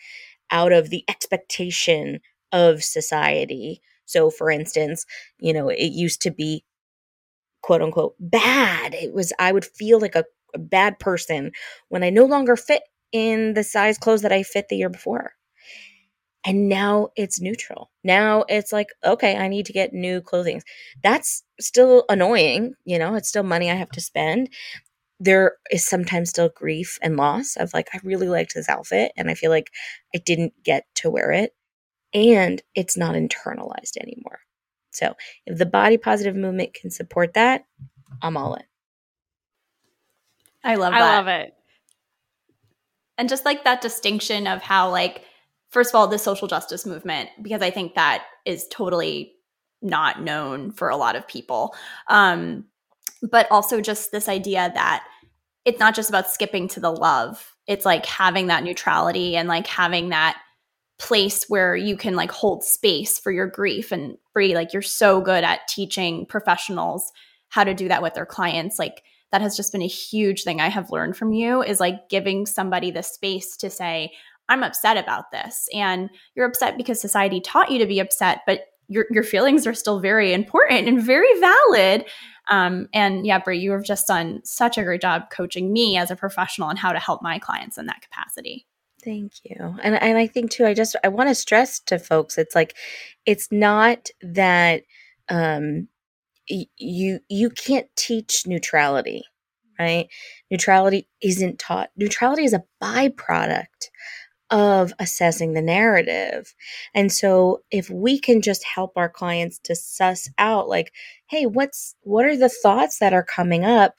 out 0.50 0.72
of 0.72 0.90
the 0.90 1.04
expectation 1.09 2.18
of 2.50 2.83
society. 2.83 3.83
So, 4.09 4.31
for 4.31 4.51
instance, 4.51 5.07
you 5.38 5.53
know, 5.53 5.68
it 5.68 5.92
used 5.92 6.23
to 6.23 6.33
be 6.33 6.64
quote 7.62 7.83
unquote 7.83 8.14
bad. 8.21 8.94
It 8.94 9.12
was, 9.14 9.33
I 9.38 9.53
would 9.53 9.64
feel 9.64 10.01
like 10.01 10.14
a, 10.14 10.25
a 10.55 10.59
bad 10.59 10.99
person 10.99 11.53
when 11.88 12.03
I 12.03 12.11
no 12.11 12.25
longer 12.25 12.57
fit 12.57 12.83
in 13.12 13.55
the 13.55 13.64
size 13.64 13.99
clothes 13.99 14.23
that 14.23 14.33
I 14.33 14.42
fit 14.42 14.68
the 14.68 14.77
year 14.77 14.88
before. 14.90 15.33
And 16.44 16.68
now 16.68 17.09
it's 17.16 17.40
neutral. 17.40 17.90
Now 18.05 18.44
it's 18.49 18.73
like, 18.73 18.88
okay, 19.05 19.37
I 19.37 19.49
need 19.49 19.66
to 19.66 19.73
get 19.73 19.92
new 19.92 20.21
clothing. 20.21 20.62
That's 21.03 21.42
still 21.61 22.05
annoying. 22.09 22.75
You 22.85 22.99
know, 22.99 23.14
it's 23.16 23.29
still 23.29 23.42
money 23.42 23.71
I 23.71 23.75
have 23.75 23.90
to 23.90 24.01
spend. 24.01 24.49
There 25.21 25.55
is 25.73 25.87
sometimes 25.87 26.31
still 26.31 26.51
grief 26.55 26.99
and 27.03 27.16
loss 27.16 27.57
of 27.57 27.75
like, 27.75 27.88
I 27.94 28.01
really 28.05 28.29
liked 28.29 28.55
this 28.55 28.68
outfit 28.68 29.12
and 29.16 29.31
I 29.31 29.35
feel 29.35 29.51
like 29.51 29.71
I 30.14 30.18
didn't 30.25 30.55
get 30.64 30.85
to 30.97 31.11
wear 31.11 31.33
it. 31.33 31.53
And 32.14 32.62
it's 32.75 32.97
not 32.97 33.14
internalized 33.14 33.97
anymore. 34.01 34.40
So 34.90 35.14
if 35.47 35.59
the 35.59 35.66
body 35.66 35.99
positive 35.99 36.35
movement 36.35 36.75
can 36.75 36.90
support 36.90 37.35
that, 37.35 37.66
I'm 38.23 38.37
all 38.37 38.55
in. 38.55 38.62
I 40.64 40.75
love 40.77 40.92
that. 40.92 41.03
I 41.03 41.16
love 41.16 41.29
it. 41.29 41.55
And 43.16 43.29
just 43.29 43.44
like 43.44 43.64
that 43.64 43.81
distinction 43.81 44.47
of 44.47 44.62
how, 44.62 44.90
like, 44.90 45.23
first 45.71 45.90
of 45.90 45.94
all, 45.97 46.09
the 46.09 46.18
social 46.18 46.49
justice 46.49 46.87
movement, 46.87 47.31
because 47.42 47.62
I 47.62 47.71
think 47.71 47.94
that 47.94 48.25
is 48.44 48.66
totally 48.68 49.35
not 49.83 50.23
known 50.23 50.73
for 50.73 50.88
a 50.88 50.97
lot 50.97 51.16
of 51.16 51.29
people. 51.29 51.75
Um, 52.09 52.64
but 53.23 53.47
also 53.51 53.81
just 53.81 54.12
this 54.12 54.29
idea 54.29 54.71
that 54.75 55.05
it's 55.64 55.81
not 55.81 55.94
just 55.94 56.09
about 56.09 56.31
skipping 56.31 56.68
to 56.68 56.81
the 56.81 56.92
love, 56.92 57.55
it's 57.66 57.85
like 57.85 58.07
having 58.07 58.47
that 58.47 58.64
neutrality 58.64 59.37
and 59.37 59.49
like 59.49 59.66
having 59.66 60.09
that 60.11 60.40
place 60.98 61.44
where 61.48 61.76
you 61.76 61.96
can 61.96 62.14
like 62.14 62.30
hold 62.30 62.64
space 62.64 63.18
for 63.18 63.30
your 63.30 63.46
grief 63.46 63.92
and 63.92 64.16
Bri, 64.34 64.54
like 64.54 64.72
you're 64.72 64.82
so 64.82 65.20
good 65.20 65.44
at 65.44 65.66
teaching 65.68 66.26
professionals 66.26 67.12
how 67.48 67.64
to 67.64 67.74
do 67.74 67.88
that 67.88 68.02
with 68.02 68.14
their 68.14 68.26
clients. 68.26 68.78
Like 68.78 69.02
that 69.32 69.40
has 69.40 69.56
just 69.56 69.72
been 69.72 69.82
a 69.82 69.87
huge 69.87 70.42
thing 70.42 70.61
I 70.61 70.68
have 70.68 70.90
learned 70.90 71.16
from 71.16 71.32
you 71.32 71.62
is 71.62 71.80
like 71.80 72.08
giving 72.08 72.46
somebody 72.46 72.90
the 72.90 73.02
space 73.02 73.56
to 73.58 73.70
say, 73.70 74.12
I'm 74.48 74.62
upset 74.62 74.96
about 74.96 75.30
this. 75.30 75.68
And 75.74 76.11
you're 76.34 76.46
upset 76.46 76.76
because 76.76 77.00
society 77.00 77.40
taught 77.40 77.70
you 77.70 77.78
to 77.78 77.87
be 77.87 78.00
upset, 78.00 78.40
but 78.46 78.62
your, 78.88 79.06
your 79.11 79.22
feelings 79.22 79.66
are 79.66 79.74
still 79.74 80.00
very 80.00 80.32
important 80.32 80.88
and 80.88 81.02
very 81.02 81.28
valid. 81.40 82.06
Um, 82.50 82.88
and 82.94 83.26
yeah, 83.26 83.38
Bri, 83.38 83.58
you 83.58 83.72
have 83.72 83.84
just 83.84 84.06
done 84.06 84.40
such 84.44 84.78
a 84.78 84.82
great 84.82 85.02
job 85.02 85.24
coaching 85.30 85.72
me 85.72 85.98
as 85.98 86.11
a 86.11 86.16
professional 86.16 86.68
on 86.68 86.76
how 86.76 86.92
to 86.92 86.98
help 86.98 87.22
my 87.22 87.38
clients 87.38 87.76
in 87.76 87.87
that 87.87 88.00
capacity. 88.00 88.66
Thank 89.09 89.35
you. 89.44 89.77
And 89.83 89.97
and 89.97 90.18
I 90.18 90.29
think 90.29 90.53
too 90.53 90.66
I 90.66 90.75
just 90.75 90.97
I 91.05 91.09
want 91.09 91.31
to 91.31 91.37
stress 91.37 91.81
to 91.83 91.99
folks 92.01 92.38
it's 92.38 92.55
like 92.57 92.77
it's 93.27 93.53
not 93.53 94.11
that 94.23 94.85
um 95.31 95.88
y- 96.51 96.66
you 96.79 97.21
you 97.29 97.51
can't 97.51 97.88
teach 97.97 98.47
neutrality, 98.47 99.25
right? 99.79 100.09
Neutrality 100.51 101.09
isn't 101.23 101.59
taught. 101.61 101.90
Neutrality 101.97 102.44
is 102.44 102.55
a 102.55 102.64
byproduct 102.83 103.90
of 104.51 104.94
assessing 105.01 105.55
the 105.55 105.62
narrative. 105.62 106.55
And 106.94 107.12
so 107.12 107.62
if 107.71 107.90
we 107.90 108.18
can 108.21 108.42
just 108.42 108.64
help 108.64 108.94
our 108.97 109.11
clients 109.11 109.61
to 109.64 109.77
suss 109.77 110.31
out 110.38 110.68
like 110.68 110.92
hey, 111.29 111.47
what's 111.47 111.97
what 112.03 112.27
are 112.27 112.37
the 112.38 112.51
thoughts 112.51 113.01
that 113.01 113.14
are 113.14 113.25
coming 113.25 113.64
up 113.64 113.97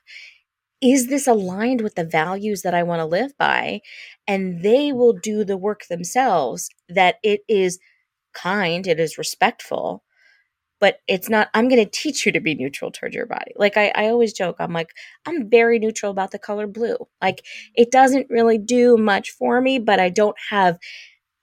is 0.81 1.07
this 1.07 1.27
aligned 1.27 1.81
with 1.81 1.95
the 1.95 2.05
values 2.05 2.61
that 2.63 2.73
I 2.73 2.83
want 2.83 2.99
to 2.99 3.05
live 3.05 3.37
by? 3.37 3.81
And 4.27 4.63
they 4.63 4.91
will 4.93 5.13
do 5.13 5.43
the 5.43 5.57
work 5.57 5.87
themselves 5.89 6.69
that 6.89 7.15
it 7.23 7.41
is 7.47 7.79
kind, 8.33 8.87
it 8.87 8.99
is 8.99 9.17
respectful, 9.17 10.03
but 10.79 10.99
it's 11.07 11.29
not, 11.29 11.49
I'm 11.53 11.69
going 11.69 11.83
to 11.83 11.91
teach 11.91 12.25
you 12.25 12.31
to 12.33 12.41
be 12.41 12.55
neutral 12.55 12.91
towards 12.91 13.15
your 13.15 13.25
body. 13.25 13.53
Like 13.57 13.77
I, 13.77 13.91
I 13.95 14.07
always 14.07 14.33
joke, 14.33 14.57
I'm 14.59 14.73
like, 14.73 14.91
I'm 15.27 15.49
very 15.49 15.79
neutral 15.79 16.11
about 16.11 16.31
the 16.31 16.39
color 16.39 16.67
blue. 16.67 16.97
Like 17.21 17.45
it 17.75 17.91
doesn't 17.91 18.27
really 18.29 18.59
do 18.59 18.97
much 18.97 19.31
for 19.31 19.61
me, 19.61 19.79
but 19.79 19.99
I 19.99 20.09
don't 20.09 20.37
have, 20.51 20.77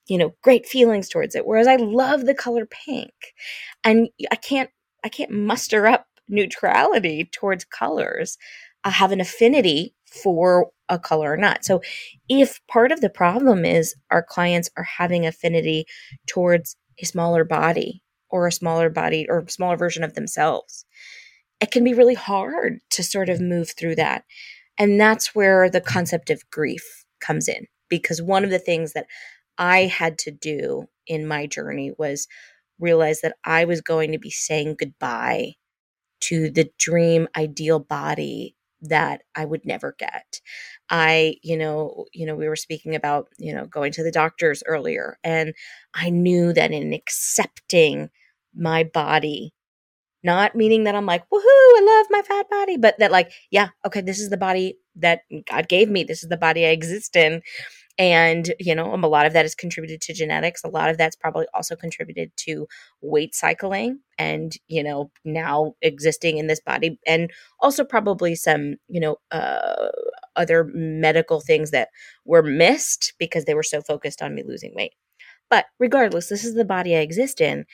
you 0.08 0.18
know, 0.18 0.34
great 0.42 0.66
feelings 0.66 1.08
towards 1.08 1.34
it. 1.34 1.46
Whereas 1.46 1.66
I 1.66 1.76
love 1.76 2.26
the 2.26 2.34
color 2.34 2.66
pink. 2.66 3.12
And 3.84 4.08
I 4.30 4.36
can't, 4.36 4.70
I 5.04 5.08
can't 5.10 5.32
muster 5.32 5.86
up 5.86 6.06
neutrality 6.28 7.28
towards 7.32 7.64
colors 7.64 8.38
Uh, 8.84 8.90
have 8.90 9.12
an 9.12 9.20
affinity 9.20 9.94
for 10.06 10.70
a 10.88 10.98
color 10.98 11.32
or 11.32 11.36
not. 11.36 11.64
So 11.64 11.82
if 12.28 12.60
part 12.68 12.92
of 12.92 13.00
the 13.00 13.10
problem 13.10 13.64
is 13.64 13.96
our 14.10 14.22
clients 14.22 14.70
are 14.76 14.84
having 14.84 15.26
affinity 15.26 15.86
towards 16.28 16.76
a 17.02 17.04
smaller 17.04 17.44
body 17.44 18.02
or 18.30 18.46
a 18.46 18.52
smaller 18.52 18.88
body 18.88 19.26
or 19.28 19.48
smaller 19.48 19.76
version 19.76 20.04
of 20.04 20.14
themselves, 20.14 20.84
it 21.60 21.70
can 21.70 21.82
be 21.82 21.94
really 21.94 22.14
hard 22.14 22.78
to 22.90 23.02
sort 23.02 23.28
of 23.28 23.40
move 23.40 23.70
through 23.70 23.96
that. 23.96 24.24
And 24.78 25.00
that's 25.00 25.34
where 25.34 25.68
the 25.68 25.80
concept 25.80 26.30
of 26.30 26.48
grief 26.50 27.04
comes 27.20 27.48
in, 27.48 27.66
because 27.88 28.22
one 28.22 28.44
of 28.44 28.50
the 28.50 28.58
things 28.58 28.92
that 28.92 29.06
I 29.58 29.84
had 29.84 30.18
to 30.18 30.30
do 30.30 30.86
in 31.06 31.26
my 31.26 31.46
journey 31.46 31.92
was 31.98 32.28
realize 32.78 33.22
that 33.22 33.36
I 33.44 33.64
was 33.64 33.80
going 33.80 34.12
to 34.12 34.18
be 34.18 34.30
saying 34.30 34.76
goodbye 34.78 35.54
to 36.20 36.50
the 36.50 36.70
dream 36.78 37.28
ideal 37.36 37.78
body 37.78 38.55
that 38.82 39.22
I 39.34 39.44
would 39.44 39.64
never 39.64 39.94
get. 39.98 40.40
I, 40.90 41.36
you 41.42 41.56
know, 41.56 42.06
you 42.12 42.26
know, 42.26 42.36
we 42.36 42.48
were 42.48 42.56
speaking 42.56 42.94
about, 42.94 43.28
you 43.38 43.54
know, 43.54 43.66
going 43.66 43.92
to 43.92 44.02
the 44.04 44.12
doctors 44.12 44.62
earlier 44.66 45.18
and 45.24 45.54
I 45.94 46.10
knew 46.10 46.52
that 46.52 46.72
in 46.72 46.92
accepting 46.92 48.10
my 48.54 48.84
body 48.84 49.52
not 50.22 50.54
meaning 50.56 50.84
that 50.84 50.94
I'm 50.94 51.06
like, 51.06 51.22
woohoo, 51.30 51.40
I 51.40 51.82
love 51.86 52.06
my 52.10 52.22
fat 52.22 52.50
body, 52.50 52.76
but 52.76 52.98
that 52.98 53.12
like, 53.12 53.32
yeah, 53.50 53.68
okay, 53.86 54.00
this 54.00 54.18
is 54.20 54.30
the 54.30 54.36
body 54.36 54.78
that 54.96 55.20
God 55.48 55.68
gave 55.68 55.88
me. 55.88 56.04
This 56.04 56.22
is 56.22 56.28
the 56.28 56.36
body 56.36 56.66
I 56.66 56.70
exist 56.70 57.16
in. 57.16 57.42
And, 57.98 58.52
you 58.58 58.74
know, 58.74 58.92
um, 58.92 59.04
a 59.04 59.08
lot 59.08 59.24
of 59.26 59.32
that 59.32 59.46
is 59.46 59.54
contributed 59.54 60.02
to 60.02 60.12
genetics. 60.12 60.62
A 60.62 60.68
lot 60.68 60.90
of 60.90 60.98
that's 60.98 61.16
probably 61.16 61.46
also 61.54 61.76
contributed 61.76 62.30
to 62.38 62.68
weight 63.00 63.34
cycling 63.34 64.00
and, 64.18 64.52
you 64.68 64.82
know, 64.82 65.10
now 65.24 65.74
existing 65.80 66.36
in 66.36 66.46
this 66.46 66.60
body. 66.60 66.98
And 67.06 67.30
also 67.58 67.84
probably 67.84 68.34
some, 68.34 68.76
you 68.88 69.00
know, 69.00 69.16
uh, 69.30 69.88
other 70.36 70.70
medical 70.74 71.40
things 71.40 71.70
that 71.70 71.88
were 72.26 72.42
missed 72.42 73.14
because 73.18 73.46
they 73.46 73.54
were 73.54 73.62
so 73.62 73.80
focused 73.80 74.20
on 74.20 74.34
me 74.34 74.42
losing 74.46 74.74
weight. 74.74 74.92
But 75.50 75.66
regardless, 75.78 76.28
this 76.28 76.44
is 76.44 76.54
the 76.54 76.64
body 76.64 76.96
I 76.96 77.00
exist 77.00 77.40
in. 77.40 77.64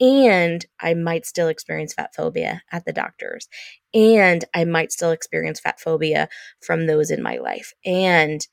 And 0.00 0.64
I 0.80 0.94
might 0.94 1.26
still 1.26 1.48
experience 1.48 1.94
fat 1.94 2.14
phobia 2.14 2.62
at 2.72 2.84
the 2.84 2.92
doctors. 2.92 3.48
And 3.94 4.44
I 4.54 4.64
might 4.64 4.92
still 4.92 5.10
experience 5.12 5.60
fat 5.60 5.80
phobia 5.80 6.28
from 6.60 6.86
those 6.86 7.10
in 7.10 7.22
my 7.22 7.36
life. 7.36 7.72
And 7.84 8.46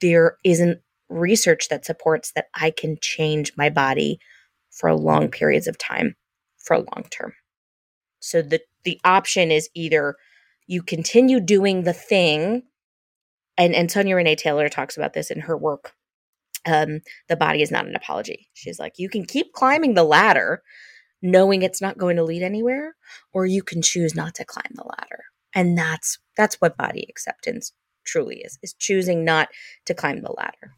there 0.00 0.36
isn't 0.44 0.80
research 1.08 1.68
that 1.68 1.84
supports 1.84 2.32
that 2.34 2.46
I 2.54 2.70
can 2.70 2.98
change 3.00 3.52
my 3.56 3.70
body 3.70 4.18
for 4.70 4.94
long 4.94 5.28
periods 5.30 5.66
of 5.66 5.78
time 5.78 6.16
for 6.58 6.78
long 6.78 7.04
term. 7.10 7.32
So 8.20 8.42
the 8.42 8.60
the 8.84 9.00
option 9.04 9.50
is 9.50 9.68
either 9.74 10.16
you 10.66 10.82
continue 10.82 11.40
doing 11.40 11.82
the 11.82 11.92
thing 11.92 12.62
and 13.56 13.74
and 13.74 13.90
Sonya 13.90 14.16
Renee 14.16 14.36
Taylor 14.36 14.68
talks 14.68 14.96
about 14.96 15.14
this 15.14 15.30
in 15.30 15.40
her 15.40 15.56
work 15.56 15.92
um 16.66 17.00
the 17.28 17.36
body 17.36 17.62
is 17.62 17.70
not 17.70 17.86
an 17.86 17.96
apology. 17.96 18.48
She's 18.54 18.78
like 18.78 18.94
you 18.98 19.08
can 19.08 19.24
keep 19.24 19.52
climbing 19.52 19.94
the 19.94 20.04
ladder 20.04 20.62
knowing 21.22 21.62
it's 21.62 21.80
not 21.80 21.98
going 21.98 22.16
to 22.16 22.24
lead 22.24 22.42
anywhere 22.42 22.94
or 23.32 23.46
you 23.46 23.62
can 23.62 23.82
choose 23.82 24.14
not 24.14 24.34
to 24.36 24.44
climb 24.44 24.72
the 24.74 24.84
ladder. 24.84 25.24
And 25.54 25.76
that's 25.76 26.18
that's 26.36 26.56
what 26.56 26.76
body 26.76 27.06
acceptance 27.08 27.72
truly 28.08 28.38
is 28.38 28.58
is 28.62 28.74
choosing 28.74 29.24
not 29.24 29.48
to 29.84 29.94
climb 29.94 30.22
the 30.22 30.32
ladder. 30.32 30.74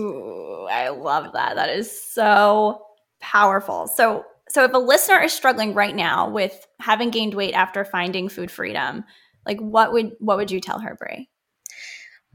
Ooh, 0.00 0.66
i 0.70 0.88
love 0.88 1.32
that. 1.32 1.56
That 1.56 1.70
is 1.70 1.90
so 1.90 2.82
powerful. 3.20 3.86
So 3.86 4.24
so 4.48 4.64
if 4.64 4.72
a 4.72 4.78
listener 4.78 5.20
is 5.22 5.32
struggling 5.32 5.74
right 5.74 5.94
now 5.94 6.28
with 6.28 6.66
having 6.80 7.10
gained 7.10 7.34
weight 7.34 7.54
after 7.54 7.84
finding 7.84 8.28
food 8.28 8.50
freedom 8.50 9.04
like 9.46 9.58
what 9.60 9.92
would 9.92 10.12
what 10.18 10.36
would 10.36 10.50
you 10.50 10.60
tell 10.60 10.80
her 10.80 10.96
bri? 10.96 11.28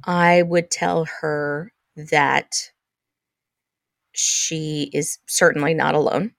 I 0.05 0.41
would 0.41 0.71
tell 0.71 1.05
her 1.21 1.71
that 1.95 2.71
she 4.13 4.89
is 4.93 5.19
certainly 5.27 5.73
not 5.73 5.95
alone. 5.95 6.33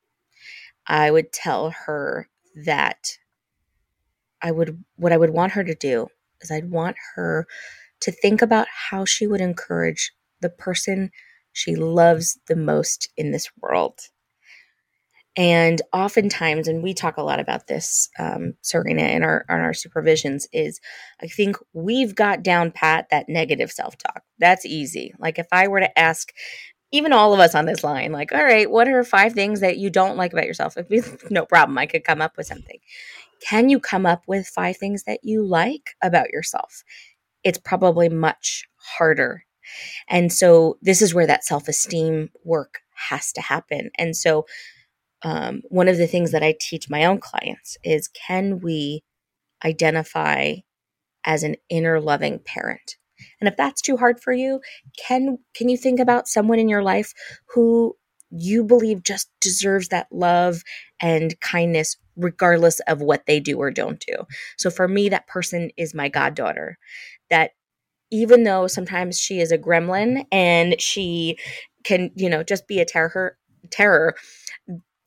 I 0.86 1.10
would 1.10 1.32
tell 1.32 1.70
her 1.70 2.28
that 2.64 3.18
i 4.40 4.50
would 4.50 4.82
what 4.96 5.12
i 5.12 5.16
would 5.16 5.30
want 5.30 5.52
her 5.52 5.62
to 5.62 5.74
do 5.74 6.08
is 6.40 6.50
I'd 6.50 6.70
want 6.70 6.96
her 7.14 7.46
to 8.00 8.12
think 8.12 8.42
about 8.42 8.66
how 8.90 9.04
she 9.04 9.26
would 9.26 9.40
encourage 9.40 10.12
the 10.40 10.50
person 10.50 11.10
she 11.52 11.74
loves 11.74 12.38
the 12.48 12.56
most 12.56 13.08
in 13.16 13.30
this 13.30 13.48
world. 13.60 13.98
And 15.38 15.82
oftentimes, 15.92 16.66
and 16.66 16.82
we 16.82 16.94
talk 16.94 17.18
a 17.18 17.22
lot 17.22 17.40
about 17.40 17.66
this, 17.66 18.08
um, 18.18 18.54
Serena, 18.62 19.02
in 19.02 19.22
our 19.22 19.44
in 19.50 19.56
our 19.56 19.72
supervisions, 19.72 20.46
is 20.52 20.80
I 21.22 21.26
think 21.26 21.56
we've 21.74 22.14
got 22.14 22.42
down 22.42 22.70
pat 22.70 23.08
that 23.10 23.28
negative 23.28 23.70
self 23.70 23.98
talk. 23.98 24.22
That's 24.38 24.64
easy. 24.64 25.12
Like 25.18 25.38
if 25.38 25.46
I 25.52 25.68
were 25.68 25.80
to 25.80 25.98
ask 25.98 26.32
even 26.92 27.12
all 27.12 27.34
of 27.34 27.40
us 27.40 27.54
on 27.54 27.66
this 27.66 27.84
line, 27.84 28.12
like, 28.12 28.32
all 28.32 28.42
right, 28.44 28.70
what 28.70 28.88
are 28.88 29.04
five 29.04 29.34
things 29.34 29.60
that 29.60 29.76
you 29.76 29.90
don't 29.90 30.16
like 30.16 30.32
about 30.32 30.46
yourself? 30.46 30.76
If 30.78 31.30
no 31.30 31.44
problem, 31.44 31.76
I 31.76 31.86
could 31.86 32.04
come 32.04 32.22
up 32.22 32.36
with 32.38 32.46
something. 32.46 32.78
Can 33.40 33.68
you 33.68 33.80
come 33.80 34.06
up 34.06 34.22
with 34.26 34.46
five 34.46 34.76
things 34.76 35.04
that 35.04 35.20
you 35.22 35.44
like 35.44 35.90
about 36.02 36.30
yourself? 36.30 36.82
It's 37.44 37.58
probably 37.58 38.08
much 38.08 38.64
harder. 38.98 39.44
And 40.08 40.32
so, 40.32 40.78
this 40.82 41.02
is 41.02 41.14
where 41.14 41.26
that 41.26 41.44
self 41.44 41.68
esteem 41.68 42.30
work 42.44 42.80
has 43.10 43.32
to 43.32 43.40
happen. 43.40 43.90
And 43.98 44.16
so, 44.16 44.46
um, 45.22 45.62
one 45.68 45.88
of 45.88 45.98
the 45.98 46.06
things 46.06 46.32
that 46.32 46.42
I 46.42 46.54
teach 46.60 46.90
my 46.90 47.04
own 47.04 47.18
clients 47.20 47.76
is 47.84 48.08
can 48.08 48.60
we 48.60 49.02
identify 49.64 50.56
as 51.24 51.42
an 51.42 51.56
inner 51.68 52.00
loving 52.00 52.40
parent? 52.40 52.96
And 53.40 53.48
if 53.48 53.56
that's 53.56 53.82
too 53.82 53.96
hard 53.96 54.20
for 54.20 54.32
you, 54.32 54.60
can 54.98 55.38
can 55.54 55.68
you 55.68 55.76
think 55.76 56.00
about 56.00 56.28
someone 56.28 56.58
in 56.58 56.68
your 56.68 56.82
life 56.82 57.12
who 57.54 57.96
you 58.30 58.64
believe 58.64 59.02
just 59.02 59.30
deserves 59.40 59.88
that 59.88 60.08
love 60.10 60.62
and 61.00 61.38
kindness 61.40 61.96
regardless 62.16 62.80
of 62.80 63.00
what 63.00 63.26
they 63.26 63.40
do 63.40 63.58
or 63.58 63.70
don't 63.70 64.00
do. 64.00 64.16
So 64.56 64.70
for 64.70 64.88
me, 64.88 65.08
that 65.08 65.26
person 65.26 65.70
is 65.76 65.94
my 65.94 66.08
goddaughter. 66.08 66.78
That 67.30 67.52
even 68.10 68.44
though 68.44 68.66
sometimes 68.66 69.18
she 69.18 69.40
is 69.40 69.52
a 69.52 69.58
gremlin 69.58 70.26
and 70.32 70.80
she 70.80 71.38
can, 71.84 72.10
you 72.14 72.30
know, 72.30 72.42
just 72.42 72.66
be 72.66 72.80
a 72.80 72.84
terror, 72.84 73.36
terror, 73.70 74.14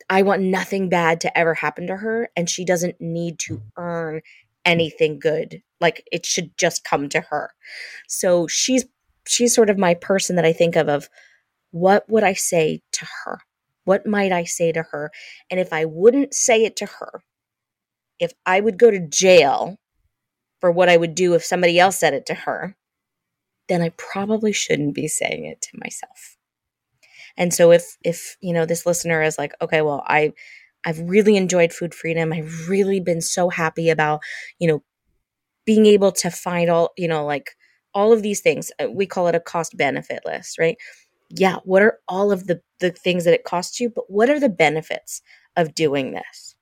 I 0.09 0.23
want 0.23 0.41
nothing 0.41 0.89
bad 0.89 1.21
to 1.21 1.37
ever 1.37 1.53
happen 1.53 1.87
to 1.87 1.97
her, 1.97 2.29
and 2.35 2.49
she 2.49 2.65
doesn't 2.65 2.99
need 2.99 3.37
to 3.39 3.61
earn 3.77 4.21
anything 4.65 5.19
good. 5.19 5.61
Like 5.79 6.03
it 6.11 6.25
should 6.25 6.57
just 6.57 6.83
come 6.83 7.09
to 7.09 7.21
her. 7.21 7.51
So 8.07 8.47
she's 8.47 8.85
she's 9.27 9.53
sort 9.53 9.69
of 9.69 9.77
my 9.77 9.93
person 9.93 10.35
that 10.35 10.45
I 10.45 10.53
think 10.53 10.75
of 10.75 10.89
of 10.89 11.09
what 11.71 12.09
would 12.09 12.23
I 12.23 12.33
say 12.33 12.81
to 12.93 13.07
her? 13.25 13.39
What 13.85 14.05
might 14.05 14.31
I 14.31 14.43
say 14.43 14.71
to 14.71 14.83
her? 14.91 15.11
And 15.49 15.59
if 15.59 15.73
I 15.73 15.85
wouldn't 15.85 16.33
say 16.33 16.63
it 16.63 16.75
to 16.77 16.85
her, 16.85 17.21
if 18.19 18.33
I 18.45 18.59
would 18.59 18.77
go 18.77 18.91
to 18.91 18.99
jail 18.99 19.77
for 20.61 20.71
what 20.71 20.89
I 20.89 20.97
would 20.97 21.15
do 21.15 21.35
if 21.35 21.45
somebody 21.45 21.79
else 21.79 21.97
said 21.97 22.13
it 22.13 22.25
to 22.27 22.33
her, 22.33 22.75
then 23.69 23.81
I 23.81 23.89
probably 23.97 24.53
shouldn't 24.53 24.95
be 24.95 25.07
saying 25.07 25.45
it 25.45 25.61
to 25.61 25.79
myself. 25.79 26.37
And 27.37 27.53
so 27.53 27.71
if 27.71 27.97
if 28.03 28.37
you 28.41 28.53
know 28.53 28.65
this 28.65 28.85
listener 28.85 29.21
is 29.21 29.37
like, 29.37 29.53
okay, 29.61 29.81
well, 29.81 30.03
I 30.07 30.33
I've 30.85 30.99
really 30.99 31.37
enjoyed 31.37 31.73
food 31.73 31.93
freedom. 31.93 32.33
I've 32.33 32.69
really 32.69 32.99
been 32.99 33.21
so 33.21 33.49
happy 33.49 33.89
about, 33.89 34.21
you 34.59 34.67
know, 34.67 34.83
being 35.65 35.85
able 35.85 36.11
to 36.13 36.29
find 36.31 36.69
all, 36.69 36.91
you 36.97 37.07
know, 37.07 37.25
like 37.25 37.51
all 37.93 38.13
of 38.13 38.21
these 38.23 38.41
things. 38.41 38.71
Uh, 38.81 38.89
we 38.91 39.05
call 39.05 39.27
it 39.27 39.35
a 39.35 39.39
cost 39.39 39.77
benefit 39.77 40.21
list, 40.25 40.59
right? 40.59 40.77
Yeah, 41.29 41.57
what 41.63 41.81
are 41.81 41.99
all 42.07 42.31
of 42.31 42.47
the, 42.47 42.61
the 42.79 42.91
things 42.91 43.25
that 43.25 43.33
it 43.33 43.43
costs 43.43 43.79
you, 43.79 43.89
but 43.89 44.09
what 44.09 44.29
are 44.29 44.39
the 44.39 44.49
benefits 44.49 45.21
of 45.55 45.75
doing 45.75 46.11
this? 46.11 46.55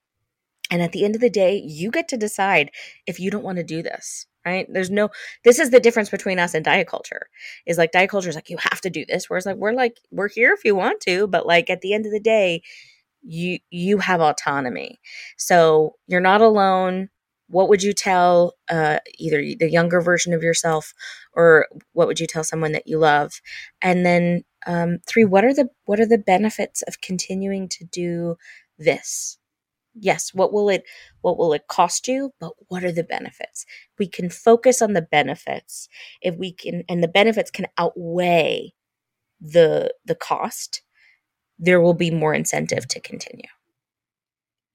And 0.70 0.82
at 0.82 0.92
the 0.92 1.06
end 1.06 1.16
of 1.16 1.22
the 1.22 1.30
day, 1.30 1.62
you 1.66 1.92
get 1.92 2.08
to 2.10 2.18
decide 2.18 2.72
if 3.06 3.20
you 3.20 3.32
don't 3.32 3.44
want 3.44 3.58
to 3.58 3.64
do 3.64 3.82
this, 3.82 4.26
right? 4.46 4.68
There's 4.70 4.90
no, 4.90 5.10
this 5.46 5.60
is 5.60 5.70
the 5.70 5.80
difference 5.80 6.10
between 6.10 6.40
us 6.40 6.54
and 6.54 6.66
diet 6.66 6.88
culture 6.88 7.28
is 7.66 7.78
like 7.78 7.92
diet 7.94 8.10
culture 8.10 8.30
is 8.30 8.36
like, 8.36 8.50
you 8.50 8.58
have 8.58 8.82
to 8.82 8.90
do 8.90 9.06
this. 9.06 9.30
Whereas 9.30 9.46
like, 9.46 9.56
we're 9.56 9.72
like, 9.72 9.98
we're 10.12 10.30
here 10.30 10.54
if 10.54 10.66
you 10.66 10.76
want 10.76 11.00
to, 11.02 11.28
but 11.28 11.48
like 11.48 11.70
at 11.70 11.82
the 11.82 11.94
end 11.94 12.06
of 12.06 12.12
the 12.12 12.20
day, 12.20 12.62
you, 13.22 13.60
you 13.70 14.00
have 14.00 14.22
autonomy. 14.22 15.00
So 15.38 15.96
you're 16.08 16.22
not 16.22 16.42
alone 16.42 17.10
what 17.50 17.70
would 17.70 17.82
you 17.82 17.94
tell 17.94 18.54
uh, 18.70 19.00
either 19.18 19.38
the 19.38 19.70
younger 19.70 20.02
version 20.02 20.34
of 20.34 20.44
yourself 20.44 20.94
or 21.34 21.68
what 21.94 22.08
would 22.08 22.20
you 22.20 22.28
tell 22.28 22.44
someone 22.44 22.74
that 22.74 22.88
you 22.88 22.98
love? 22.98 23.42
And 23.82 24.06
then 24.06 24.44
um, 24.66 25.00
three 25.08 25.26
what 25.26 25.46
are 25.46 25.54
the 25.54 25.70
what 25.86 26.00
are 26.00 26.06
the 26.06 26.18
benefits 26.18 26.82
of 26.84 27.02
continuing 27.02 27.70
to 27.70 27.86
do 27.86 28.36
this? 28.78 29.38
Yes 30.00 30.32
what 30.34 30.54
will 30.54 30.70
it 30.70 30.84
what 31.22 31.38
will 31.38 31.54
it 31.54 31.68
cost 31.68 32.08
you 32.08 32.32
but 32.40 32.52
what 32.68 32.84
are 32.84 32.92
the 32.92 33.04
benefits? 33.04 33.66
We 33.98 34.08
can 34.08 34.30
focus 34.30 34.82
on 34.82 34.94
the 34.94 35.02
benefits 35.02 35.88
if 36.22 36.36
we 36.36 36.52
can 36.52 36.84
and 36.90 37.02
the 37.02 37.08
benefits 37.08 37.50
can 37.50 37.68
outweigh 37.78 38.74
the 39.40 39.94
the 40.06 40.16
cost 40.16 40.82
there 41.60 41.82
will 41.82 41.96
be 41.96 42.12
more 42.12 42.36
incentive 42.36 42.88
to 42.88 43.00
continue. 43.00 43.50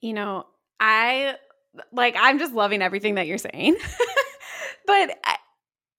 You 0.00 0.14
know 0.14 0.46
i 0.80 1.37
like 1.92 2.14
I'm 2.18 2.38
just 2.38 2.54
loving 2.54 2.82
everything 2.82 3.14
that 3.16 3.26
you're 3.26 3.38
saying. 3.38 3.76
but 4.87 5.11
I, 5.24 5.37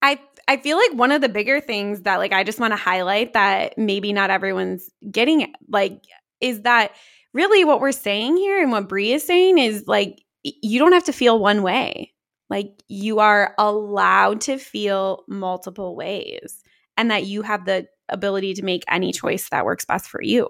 I 0.02 0.20
I 0.48 0.58
feel 0.58 0.78
like 0.78 0.94
one 0.94 1.12
of 1.12 1.22
the 1.22 1.30
bigger 1.30 1.62
things 1.62 2.02
that 2.02 2.18
like 2.18 2.34
I 2.34 2.44
just 2.44 2.60
want 2.60 2.72
to 2.74 2.78
highlight 2.78 3.34
that 3.34 3.78
maybe 3.78 4.14
not 4.14 4.30
everyone's 4.30 4.90
getting 5.12 5.54
like 5.70 6.04
is 6.42 6.62
that 6.64 6.92
really 7.34 7.64
what 7.64 7.80
we're 7.82 7.92
saying 7.92 8.38
here 8.38 8.62
and 8.62 8.72
what 8.72 8.90
Bri 8.90 9.14
is 9.14 9.26
saying 9.26 9.58
is 9.58 9.86
like 9.88 10.22
you 10.44 10.80
don't 10.80 10.92
have 10.94 11.06
to 11.06 11.14
feel 11.14 11.40
one 11.40 11.64
way. 11.64 12.14
Like 12.50 12.84
you 12.88 13.20
are 13.20 13.56
allowed 13.58 14.42
to 14.42 14.58
feel 14.58 15.24
multiple 15.28 15.96
ways. 15.96 16.62
and 16.98 17.10
that 17.10 17.26
you 17.26 17.42
have 17.42 17.66
the 17.66 17.88
ability 18.10 18.54
to 18.56 18.64
make 18.64 18.84
any 18.90 19.12
choice 19.12 19.50
that 19.50 19.66
works 19.66 19.86
best 19.86 20.08
for 20.10 20.22
you 20.22 20.48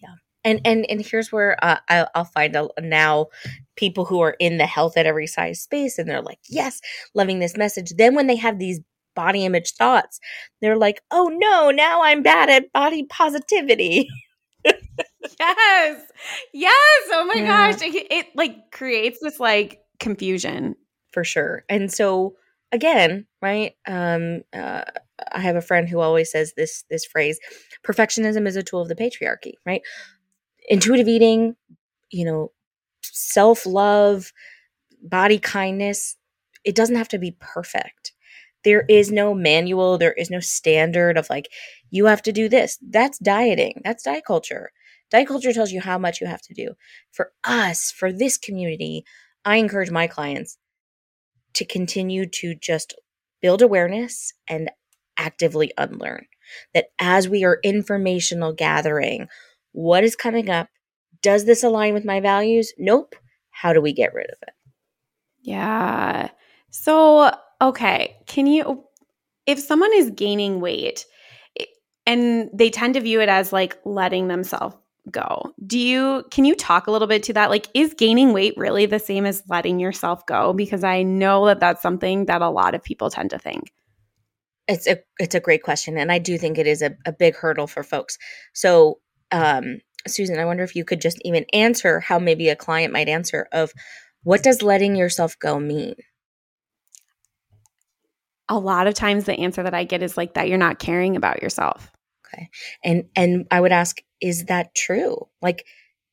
Yeah. 0.00 0.14
and 0.44 0.60
and 0.64 0.86
and 0.88 1.04
here's 1.04 1.32
where 1.32 1.58
uh, 1.62 1.78
I'll, 1.88 2.08
I'll 2.14 2.24
find 2.24 2.54
a, 2.56 2.68
now 2.80 3.26
people 3.76 4.04
who 4.04 4.20
are 4.20 4.36
in 4.38 4.58
the 4.58 4.66
health 4.66 4.96
at 4.96 5.06
every 5.06 5.26
size 5.26 5.60
space 5.60 5.98
and 5.98 6.08
they're 6.08 6.22
like 6.22 6.38
yes 6.48 6.80
loving 7.14 7.38
this 7.38 7.56
message. 7.56 7.92
Then 7.96 8.14
when 8.14 8.26
they 8.26 8.36
have 8.36 8.58
these 8.58 8.80
body 9.14 9.44
image 9.44 9.74
thoughts 9.74 10.18
they're 10.60 10.76
like 10.76 11.00
oh 11.12 11.30
no 11.36 11.70
now 11.70 12.02
i'm 12.02 12.20
bad 12.20 12.50
at 12.50 12.72
body 12.72 13.04
positivity. 13.04 14.08
Yes. 15.40 16.02
Yes. 16.52 17.08
Oh 17.10 17.24
my 17.26 17.40
yeah. 17.40 17.72
gosh. 17.72 17.82
It, 17.82 18.06
it 18.10 18.26
like 18.34 18.70
creates 18.70 19.18
this 19.20 19.40
like 19.40 19.80
confusion. 19.98 20.76
For 21.12 21.24
sure. 21.24 21.64
And 21.68 21.92
so 21.92 22.34
again 22.72 23.24
right 23.40 23.74
um 23.86 24.42
uh, 24.52 24.82
i 25.32 25.38
have 25.38 25.54
a 25.54 25.62
friend 25.62 25.88
who 25.88 26.00
always 26.00 26.32
says 26.32 26.54
this 26.56 26.82
this 26.90 27.04
phrase 27.04 27.38
perfectionism 27.86 28.48
is 28.48 28.56
a 28.56 28.64
tool 28.64 28.80
of 28.82 28.88
the 28.88 28.96
patriarchy 28.96 29.52
right? 29.64 29.82
Intuitive 30.68 31.06
eating, 31.06 31.56
you 32.10 32.24
know, 32.24 32.50
self 33.12 33.66
love, 33.66 34.32
body 35.02 35.38
kindness, 35.38 36.16
it 36.64 36.74
doesn't 36.74 36.96
have 36.96 37.08
to 37.08 37.18
be 37.18 37.36
perfect. 37.40 38.12
There 38.64 38.80
mm-hmm. 38.80 38.90
is 38.90 39.12
no 39.12 39.34
manual, 39.34 39.98
there 39.98 40.12
is 40.12 40.30
no 40.30 40.40
standard 40.40 41.16
of 41.16 41.28
like, 41.30 41.48
you 41.90 42.06
have 42.06 42.22
to 42.22 42.32
do 42.32 42.48
this. 42.48 42.78
That's 42.82 43.18
dieting, 43.18 43.82
that's 43.84 44.02
diet 44.02 44.24
culture. 44.26 44.70
Diet 45.10 45.28
culture 45.28 45.52
tells 45.52 45.70
you 45.70 45.80
how 45.80 45.98
much 45.98 46.20
you 46.20 46.26
have 46.26 46.42
to 46.42 46.54
do. 46.54 46.70
For 47.12 47.32
us, 47.44 47.92
for 47.92 48.12
this 48.12 48.36
community, 48.38 49.04
I 49.44 49.56
encourage 49.56 49.90
my 49.90 50.06
clients 50.06 50.58
to 51.52 51.64
continue 51.64 52.26
to 52.26 52.54
just 52.54 52.94
build 53.40 53.62
awareness 53.62 54.32
and 54.48 54.70
actively 55.18 55.72
unlearn. 55.78 56.26
That 56.72 56.86
as 56.98 57.28
we 57.28 57.44
are 57.44 57.60
informational 57.62 58.52
gathering, 58.52 59.28
what 59.72 60.04
is 60.04 60.16
coming 60.16 60.50
up? 60.50 60.68
Does 61.24 61.46
this 61.46 61.64
align 61.64 61.94
with 61.94 62.04
my 62.04 62.20
values? 62.20 62.74
Nope. 62.76 63.16
How 63.50 63.72
do 63.72 63.80
we 63.80 63.94
get 63.94 64.12
rid 64.12 64.26
of 64.26 64.36
it? 64.42 64.54
Yeah. 65.40 66.28
So, 66.68 67.32
okay, 67.62 68.16
can 68.26 68.46
you, 68.46 68.84
if 69.46 69.58
someone 69.58 69.94
is 69.94 70.10
gaining 70.10 70.60
weight 70.60 71.06
and 72.04 72.50
they 72.52 72.68
tend 72.68 72.92
to 72.94 73.00
view 73.00 73.22
it 73.22 73.30
as 73.30 73.54
like 73.54 73.78
letting 73.86 74.28
themselves 74.28 74.76
go, 75.10 75.54
do 75.66 75.78
you, 75.78 76.24
can 76.30 76.44
you 76.44 76.54
talk 76.54 76.88
a 76.88 76.90
little 76.90 77.08
bit 77.08 77.22
to 77.22 77.32
that? 77.32 77.48
Like, 77.48 77.68
is 77.72 77.94
gaining 77.94 78.34
weight 78.34 78.52
really 78.58 78.84
the 78.84 78.98
same 78.98 79.24
as 79.24 79.42
letting 79.48 79.80
yourself 79.80 80.26
go? 80.26 80.52
Because 80.52 80.84
I 80.84 81.04
know 81.04 81.46
that 81.46 81.58
that's 81.58 81.80
something 81.80 82.26
that 82.26 82.42
a 82.42 82.50
lot 82.50 82.74
of 82.74 82.84
people 82.84 83.08
tend 83.08 83.30
to 83.30 83.38
think. 83.38 83.72
It's 84.68 84.86
a 84.86 84.98
it's 85.18 85.34
a 85.34 85.40
great 85.40 85.62
question, 85.62 85.98
and 85.98 86.10
I 86.10 86.18
do 86.18 86.38
think 86.38 86.56
it 86.58 86.66
is 86.66 86.80
a, 86.80 86.96
a 87.04 87.12
big 87.12 87.34
hurdle 87.34 87.66
for 87.66 87.82
folks. 87.82 88.16
So 88.54 88.98
um, 89.30 89.80
Susan, 90.06 90.38
I 90.38 90.44
wonder 90.44 90.62
if 90.62 90.76
you 90.76 90.84
could 90.84 91.00
just 91.00 91.18
even 91.24 91.44
answer 91.52 92.00
how 92.00 92.18
maybe 92.18 92.48
a 92.48 92.56
client 92.56 92.92
might 92.92 93.08
answer 93.08 93.48
of 93.52 93.72
what 94.22 94.42
does 94.42 94.62
letting 94.62 94.96
yourself 94.96 95.38
go 95.38 95.58
mean? 95.58 95.94
A 98.48 98.58
lot 98.58 98.86
of 98.86 98.94
times 98.94 99.24
the 99.24 99.38
answer 99.38 99.62
that 99.62 99.74
I 99.74 99.84
get 99.84 100.02
is 100.02 100.16
like 100.16 100.34
that 100.34 100.48
you're 100.48 100.58
not 100.58 100.78
caring 100.78 101.16
about 101.16 101.42
yourself. 101.42 101.90
Okay. 102.26 102.48
And 102.82 103.04
and 103.16 103.46
I 103.50 103.60
would 103.60 103.72
ask 103.72 104.00
is 104.20 104.46
that 104.46 104.74
true? 104.74 105.28
Like 105.40 105.66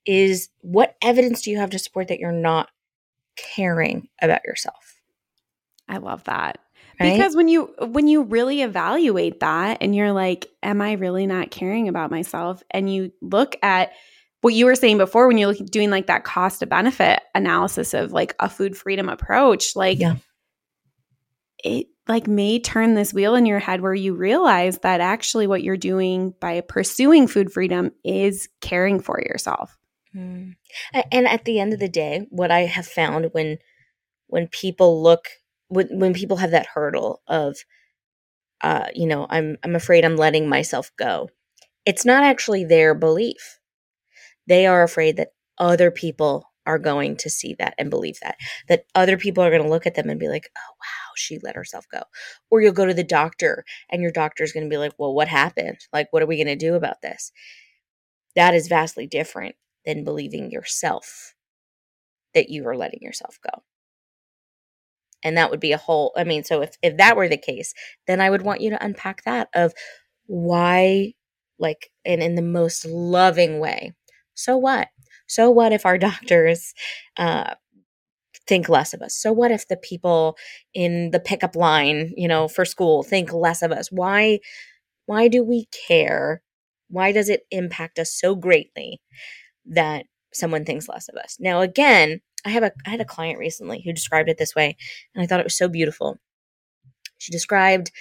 is 0.05 0.49
what 0.61 0.95
evidence 1.03 1.41
do 1.41 1.51
you 1.51 1.57
have 1.57 1.69
to 1.71 1.79
support 1.79 2.07
that 2.07 2.19
you're 2.19 2.31
not 2.31 2.69
caring 3.35 4.07
about 4.21 4.43
yourself? 4.45 4.99
I 5.87 5.97
love 5.97 6.23
that. 6.25 6.59
Right? 7.01 7.17
Because 7.17 7.35
when 7.35 7.47
you 7.47 7.73
when 7.79 8.07
you 8.07 8.23
really 8.23 8.61
evaluate 8.61 9.39
that 9.39 9.79
and 9.81 9.95
you're 9.95 10.11
like, 10.11 10.47
am 10.61 10.81
I 10.81 10.93
really 10.93 11.25
not 11.27 11.51
caring 11.51 11.87
about 11.87 12.11
myself? 12.11 12.63
And 12.71 12.93
you 12.93 13.11
look 13.21 13.55
at 13.63 13.91
what 14.41 14.53
you 14.53 14.65
were 14.65 14.75
saying 14.75 14.97
before 14.97 15.27
when 15.27 15.37
you're 15.37 15.53
doing 15.53 15.89
like 15.89 16.07
that 16.07 16.23
cost 16.23 16.59
to 16.59 16.65
benefit 16.65 17.21
analysis 17.35 17.93
of 17.93 18.11
like 18.11 18.35
a 18.39 18.49
food 18.49 18.75
freedom 18.75 19.09
approach, 19.09 19.75
like 19.75 19.99
yeah. 19.99 20.15
it 21.63 21.87
like 22.07 22.27
may 22.27 22.59
turn 22.59 22.95
this 22.95 23.13
wheel 23.13 23.35
in 23.35 23.45
your 23.45 23.59
head 23.59 23.81
where 23.81 23.93
you 23.93 24.13
realize 24.13 24.79
that 24.79 24.99
actually 25.01 25.47
what 25.47 25.63
you're 25.63 25.77
doing 25.77 26.33
by 26.39 26.61
pursuing 26.61 27.27
food 27.27 27.51
freedom 27.51 27.91
is 28.03 28.49
caring 28.59 28.99
for 28.99 29.21
yourself. 29.21 29.77
Mm. 30.15 30.55
And 31.11 31.27
at 31.27 31.45
the 31.45 31.59
end 31.59 31.73
of 31.73 31.79
the 31.79 31.87
day, 31.87 32.27
what 32.29 32.51
I 32.51 32.61
have 32.61 32.87
found 32.87 33.29
when 33.33 33.59
when 34.27 34.47
people 34.47 35.03
look 35.03 35.25
when 35.71 35.87
when 35.99 36.13
people 36.13 36.37
have 36.37 36.51
that 36.51 36.67
hurdle 36.73 37.21
of 37.27 37.57
uh 38.61 38.87
you 38.93 39.07
know 39.07 39.25
i'm 39.29 39.57
i'm 39.63 39.75
afraid 39.75 40.05
i'm 40.05 40.17
letting 40.17 40.47
myself 40.49 40.91
go. 40.97 41.29
It's 41.85 42.05
not 42.05 42.23
actually 42.23 42.63
their 42.65 42.93
belief. 42.93 43.59
They 44.47 44.67
are 44.67 44.83
afraid 44.83 45.17
that 45.17 45.29
other 45.57 45.89
people 45.91 46.45
are 46.67 46.77
going 46.77 47.17
to 47.17 47.29
see 47.29 47.55
that 47.57 47.73
and 47.79 47.89
believe 47.89 48.19
that 48.21 48.35
that 48.69 48.85
other 48.93 49.17
people 49.17 49.43
are 49.43 49.49
going 49.49 49.63
to 49.63 49.69
look 49.69 49.87
at 49.87 49.95
them 49.95 50.09
and 50.09 50.19
be 50.19 50.29
like 50.29 50.49
oh 50.57 50.73
wow 50.79 51.13
she 51.15 51.39
let 51.43 51.55
herself 51.55 51.85
go. 51.91 52.03
Or 52.51 52.61
you'll 52.61 52.73
go 52.73 52.85
to 52.85 52.93
the 52.93 53.03
doctor 53.03 53.65
and 53.89 54.01
your 54.01 54.11
doctor's 54.11 54.51
going 54.51 54.65
to 54.65 54.69
be 54.69 54.77
like 54.77 54.93
well 54.97 55.13
what 55.13 55.27
happened? 55.27 55.79
Like 55.93 56.07
what 56.11 56.21
are 56.23 56.27
we 56.27 56.37
going 56.37 56.47
to 56.47 56.55
do 56.55 56.75
about 56.75 57.01
this? 57.01 57.31
That 58.35 58.53
is 58.53 58.67
vastly 58.67 59.07
different 59.07 59.55
than 59.85 60.03
believing 60.03 60.51
yourself 60.51 61.35
that 62.33 62.49
you 62.49 62.67
are 62.67 62.77
letting 62.77 63.01
yourself 63.01 63.39
go 63.43 63.63
and 65.23 65.37
that 65.37 65.51
would 65.51 65.59
be 65.59 65.71
a 65.71 65.77
whole 65.77 66.11
i 66.17 66.23
mean 66.23 66.43
so 66.43 66.61
if 66.61 66.77
if 66.81 66.97
that 66.97 67.15
were 67.15 67.29
the 67.29 67.37
case 67.37 67.73
then 68.07 68.21
i 68.21 68.29
would 68.29 68.41
want 68.41 68.61
you 68.61 68.69
to 68.69 68.83
unpack 68.83 69.23
that 69.23 69.47
of 69.53 69.73
why 70.27 71.13
like 71.59 71.91
and 72.03 72.21
in 72.21 72.35
the 72.35 72.41
most 72.41 72.85
loving 72.85 73.59
way. 73.59 73.93
So 74.33 74.57
what? 74.57 74.89
So 75.27 75.49
what 75.49 75.71
if 75.71 75.85
our 75.85 75.97
doctors 76.09 76.73
uh 77.17 77.55
think 78.47 78.67
less 78.69 78.93
of 78.93 79.01
us? 79.01 79.15
So 79.15 79.31
what 79.31 79.51
if 79.51 79.67
the 79.67 79.77
people 79.77 80.37
in 80.73 81.11
the 81.11 81.19
pickup 81.19 81.55
line 81.55 82.11
you 82.17 82.27
know 82.27 82.47
for 82.47 82.65
school 82.65 83.03
think 83.03 83.31
less 83.31 83.61
of 83.61 83.71
us? 83.71 83.89
Why 83.91 84.39
why 85.05 85.27
do 85.27 85.43
we 85.43 85.67
care? 85.87 86.41
Why 86.89 87.11
does 87.11 87.29
it 87.29 87.43
impact 87.51 87.99
us 87.99 88.13
so 88.13 88.35
greatly 88.35 89.01
that 89.65 90.05
someone 90.33 90.65
thinks 90.65 90.89
less 90.89 91.09
of 91.09 91.15
us? 91.15 91.37
Now 91.39 91.61
again 91.61 92.21
I 92.45 92.49
have 92.49 92.63
a 92.63 92.71
I 92.85 92.91
had 92.91 93.01
a 93.01 93.05
client 93.05 93.39
recently 93.39 93.81
who 93.81 93.93
described 93.93 94.29
it 94.29 94.37
this 94.37 94.55
way, 94.55 94.77
and 95.13 95.23
I 95.23 95.27
thought 95.27 95.39
it 95.39 95.45
was 95.45 95.57
so 95.57 95.67
beautiful. 95.67 96.17
She 97.17 97.31
described 97.31 97.91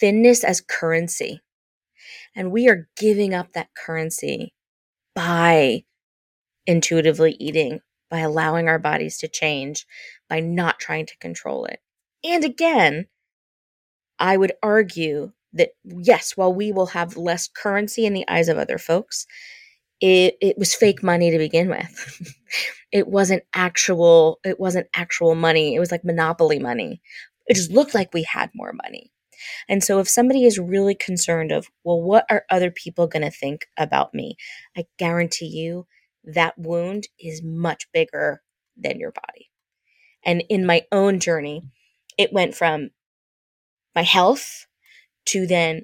thinness 0.00 0.44
as 0.44 0.60
currency. 0.60 1.40
And 2.34 2.50
we 2.50 2.68
are 2.68 2.88
giving 2.96 3.34
up 3.34 3.52
that 3.52 3.68
currency 3.74 4.54
by 5.14 5.84
intuitively 6.66 7.36
eating, 7.38 7.80
by 8.10 8.20
allowing 8.20 8.68
our 8.68 8.78
bodies 8.78 9.18
to 9.18 9.28
change, 9.28 9.86
by 10.28 10.40
not 10.40 10.78
trying 10.78 11.06
to 11.06 11.18
control 11.18 11.64
it. 11.66 11.80
And 12.24 12.44
again, 12.44 13.06
I 14.18 14.36
would 14.36 14.52
argue 14.62 15.32
that 15.52 15.70
yes, 15.84 16.36
while 16.36 16.52
we 16.54 16.72
will 16.72 16.86
have 16.86 17.16
less 17.16 17.48
currency 17.48 18.06
in 18.06 18.14
the 18.14 18.26
eyes 18.28 18.48
of 18.48 18.58
other 18.58 18.78
folks, 18.78 19.26
it 20.02 20.36
it 20.42 20.58
was 20.58 20.74
fake 20.76 21.02
money 21.04 21.32
to 21.32 21.38
begin 21.38 21.70
with. 21.70 22.34
it 22.92 23.08
wasn't 23.08 23.44
actual 23.54 24.40
it 24.44 24.60
wasn't 24.60 24.88
actual 24.96 25.36
money. 25.36 25.76
It 25.76 25.80
was 25.80 25.92
like 25.92 26.04
monopoly 26.04 26.60
money. 26.60 27.02
It 27.48 27.54
just 27.56 27.72
looked 27.72 27.94
like 27.94 28.14
we 28.14 28.24
had 28.24 28.50
more 28.54 28.74
money. 28.74 29.12
And 29.68 29.84
so 29.84 30.00
if 30.00 30.08
somebody 30.08 30.44
is 30.46 30.58
really 30.58 30.94
concerned 30.94 31.52
of, 31.52 31.68
well, 31.84 32.00
what 32.02 32.26
are 32.30 32.44
other 32.50 32.70
people 32.70 33.06
going 33.08 33.24
to 33.24 33.30
think 33.30 33.66
about 33.78 34.14
me? 34.14 34.36
I 34.76 34.86
guarantee 34.98 35.46
you 35.46 35.86
that 36.24 36.58
wound 36.58 37.08
is 37.20 37.42
much 37.44 37.88
bigger 37.92 38.42
than 38.76 39.00
your 39.00 39.12
body. 39.12 39.50
And 40.24 40.44
in 40.48 40.66
my 40.66 40.84
own 40.92 41.20
journey, 41.20 41.62
it 42.18 42.32
went 42.32 42.54
from 42.54 42.90
my 43.94 44.02
health 44.02 44.66
to 45.26 45.46
then 45.46 45.82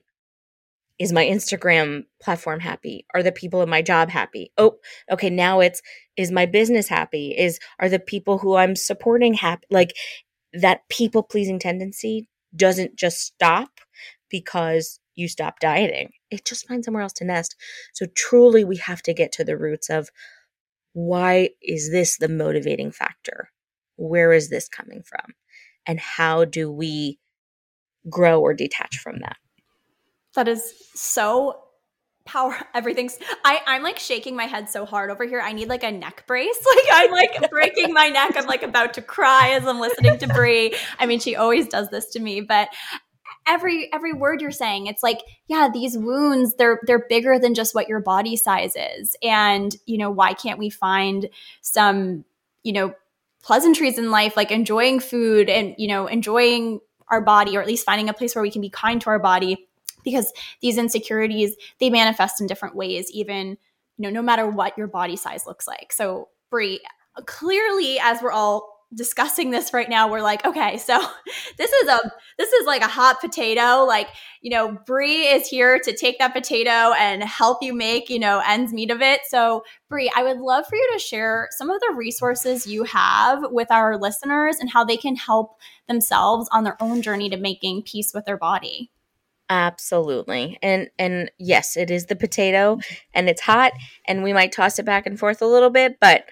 is 0.99 1.13
my 1.13 1.25
Instagram 1.25 2.05
platform 2.21 2.61
happy? 2.61 3.07
Are 3.15 3.23
the 3.23 3.33
people 3.33 3.63
in 3.63 3.69
my 3.69 3.83
job 3.83 4.11
happy? 4.11 4.53
Oh, 4.59 4.79
okay, 5.11 5.31
now 5.31 5.61
it's 5.61 5.81
is 6.17 6.33
my 6.33 6.47
business 6.47 6.89
happy? 6.89 7.35
Is 7.37 7.61
are 7.79 7.89
the 7.89 8.01
people 8.01 8.39
who 8.39 8.57
I'm 8.57 8.75
supporting 8.75 9.35
happy? 9.35 9.67
Like 9.71 9.95
that 10.53 10.89
people 10.89 11.23
pleasing 11.23 11.59
tendency 11.59 12.29
doesn't 12.57 12.97
just 12.97 13.21
stop 13.21 13.71
because 14.31 15.01
you 15.15 15.29
stop 15.29 15.61
dieting. 15.61 16.11
It 16.31 16.45
just 16.45 16.67
finds 16.67 16.85
somewhere 16.87 17.03
else 17.03 17.13
to 17.15 17.25
nest. 17.25 17.57
So 17.93 18.07
truly 18.15 18.65
we 18.65 18.77
have 18.77 19.03
to 19.03 19.15
get 19.15 19.33
to 19.33 19.45
the 19.45 19.57
roots 19.57 19.91
of 19.91 20.11
why 20.93 21.51
is 21.63 21.91
this 21.91 22.17
the 22.19 22.29
motivating 22.29 22.91
factor? 22.91 23.51
Where 23.97 24.33
is 24.33 24.51
this 24.51 24.69
coming 24.69 25.03
from? 25.03 25.35
And 25.87 26.01
how 26.01 26.45
do 26.45 26.71
we 26.71 27.19
grow 28.09 28.41
or 28.41 28.55
detach 28.55 28.99
from 28.99 29.19
that? 29.21 29.37
That 30.35 30.49
is 30.49 30.73
so 30.95 31.63
power 32.29 32.55
everything's 32.75 33.19
I 33.45 33.61
I'm 33.67 33.83
like 33.83 33.99
shaking 33.99 34.37
my 34.37 34.45
head 34.45 34.69
so 34.69 34.85
hard 34.85 35.11
over 35.11 35.25
here. 35.25 35.41
I 35.41 35.53
need 35.53 35.69
like 35.69 35.83
a 35.83 35.91
neck 35.91 36.25
brace. 36.27 36.59
Like 36.77 36.85
I'm 36.93 37.11
like 37.11 37.51
breaking 37.51 37.93
my 37.93 38.09
neck. 38.09 38.35
I'm 38.37 38.47
like 38.47 38.63
about 38.63 38.95
to 38.95 39.03
cry 39.03 39.51
as 39.51 39.67
I'm 39.67 39.81
listening 39.81 40.19
to 40.19 40.29
Bri. 40.29 40.75
I 40.99 41.07
mean, 41.07 41.19
she 41.19 41.35
always 41.35 41.67
does 41.67 41.89
this 41.89 42.11
to 42.11 42.21
me, 42.21 42.43
but 42.43 42.69
every 43.47 43.93
every 43.93 44.13
word 44.13 44.43
you're 44.43 44.51
saying 44.51 44.87
it's 44.87 45.03
like 45.03 45.21
yeah 45.49 45.69
these 45.73 45.97
wounds 45.97 46.55
they're 46.57 46.81
they're 46.87 47.07
bigger 47.09 47.39
than 47.39 47.55
just 47.55 47.75
what 47.75 47.89
your 47.89 48.01
body 48.01 48.37
size 48.37 48.75
is 48.77 49.17
and 49.23 49.75
you 49.87 49.97
know 49.97 50.11
why 50.11 50.35
can't 50.35 50.59
we 50.59 50.69
find 50.69 51.29
some 51.63 52.25
you 52.63 52.73
know 52.73 52.93
pleasantries 53.43 53.99
in 53.99 54.11
life 54.11 54.37
like 54.37 54.51
enjoying 54.51 55.01
food 55.01 55.49
and 55.49 55.75
you 55.79 55.89
know 55.89 56.07
enjoying 56.07 56.79
our 57.11 57.23
body 57.23 57.57
or 57.57 57.63
at 57.63 57.67
least 57.67 57.87
finding 57.87 58.09
a 58.11 58.13
place 58.13 58.35
where 58.35 58.43
we 58.43 58.51
can 58.51 58.61
be 58.61 58.69
kind 58.69 59.01
to 59.01 59.09
our 59.09 59.19
body 59.19 59.68
because 60.05 60.33
these 60.61 60.79
insecurities 60.79 61.57
they 61.81 61.91
manifest 61.91 62.41
in 62.41 62.47
different 62.47 62.75
ways 62.75 63.11
even 63.13 63.57
you 63.97 64.03
know 64.05 64.11
no 64.11 64.23
matter 64.23 64.49
what 64.49 64.79
your 64.79 64.87
body 64.87 65.17
size 65.17 65.47
looks 65.47 65.67
like. 65.67 65.93
So 65.93 66.29
Bri 66.51 66.81
clearly 67.27 67.99
as 67.99 68.23
we're 68.23 68.33
all 68.33 68.79
discussing 68.95 69.51
this 69.51 69.75
right 69.75 69.91
now 69.91 70.11
we're 70.11 70.23
like 70.23 70.43
okay 70.47 70.79
so 70.79 70.99
this 71.59 71.71
is 71.71 71.89
a 71.89 71.99
this 72.39 72.51
is 72.55 72.67
like 72.67 72.81
a 72.81 72.87
hot 72.87 73.21
potato. 73.21 73.85
Like 73.85 74.09
you 74.41 74.51
know 74.51 74.79
bri 74.87 75.27
is 75.27 75.47
here 75.47 75.79
to 75.81 75.95
take 75.95 76.19
that 76.21 76.33
potato 76.33 76.95
and 76.95 77.23
help 77.23 77.59
you 77.63 77.75
make 77.75 78.09
you 78.09 78.19
know 78.19 78.41
ends 78.47 78.73
meet 78.73 78.91
of 78.91 79.03
it. 79.03 79.21
So 79.27 79.63
bri 79.91 80.11
i 80.17 80.23
would 80.23 80.39
love 80.39 80.67
for 80.67 80.77
you 80.77 80.91
to 80.95 80.99
share 80.99 81.49
some 81.51 81.69
of 81.71 81.81
the 81.81 81.95
resources 81.95 82.67
you 82.67 82.85
have 82.85 83.43
with 83.51 83.71
our 83.71 83.99
listeners 83.99 84.57
and 84.59 84.71
how 84.71 84.85
they 84.85 84.97
can 84.97 85.17
help 85.17 85.59
themselves 85.87 86.49
on 86.53 86.65
their 86.65 86.81
own 86.83 87.03
journey 87.03 87.29
to 87.29 87.37
making 87.37 87.83
peace 87.83 88.13
with 88.15 88.25
their 88.25 88.39
body 88.39 88.91
Absolutely. 89.51 90.59
And 90.63 90.91
and 90.99 91.31
yes, 91.39 91.77
it 91.77 91.91
is 91.91 92.07
the 92.07 92.17
potato 92.17 92.79
and 93.15 93.29
it's 93.29 93.41
hot 93.41 93.73
and 94.07 94.23
we 94.23 94.33
might 94.33 94.53
toss 94.53 94.79
it 94.79 94.85
back 94.85 95.07
and 95.07 95.19
forth 95.19 95.41
a 95.41 95.47
little 95.47 95.71
bit, 95.71 95.97
but 96.01 96.25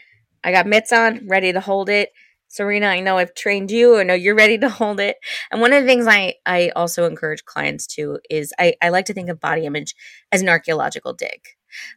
I 0.44 0.52
got 0.52 0.66
mitts 0.66 0.92
on, 0.92 1.26
ready 1.26 1.52
to 1.52 1.60
hold 1.60 1.88
it. 1.88 2.10
Serena, 2.48 2.86
I 2.86 3.00
know 3.00 3.18
I've 3.18 3.34
trained 3.34 3.70
you. 3.70 3.98
I 3.98 4.04
know 4.04 4.14
you're 4.14 4.34
ready 4.36 4.56
to 4.58 4.68
hold 4.68 5.00
it. 5.00 5.16
And 5.50 5.60
one 5.60 5.72
of 5.72 5.82
the 5.82 5.88
things 5.88 6.06
I, 6.06 6.34
I 6.44 6.70
also 6.76 7.04
encourage 7.04 7.44
clients 7.44 7.86
to 7.88 8.18
is 8.30 8.52
I, 8.58 8.74
I 8.80 8.90
like 8.90 9.06
to 9.06 9.14
think 9.14 9.28
of 9.28 9.40
body 9.40 9.66
image 9.66 9.94
as 10.30 10.42
an 10.42 10.48
archaeological 10.48 11.12
dig. 11.12 11.40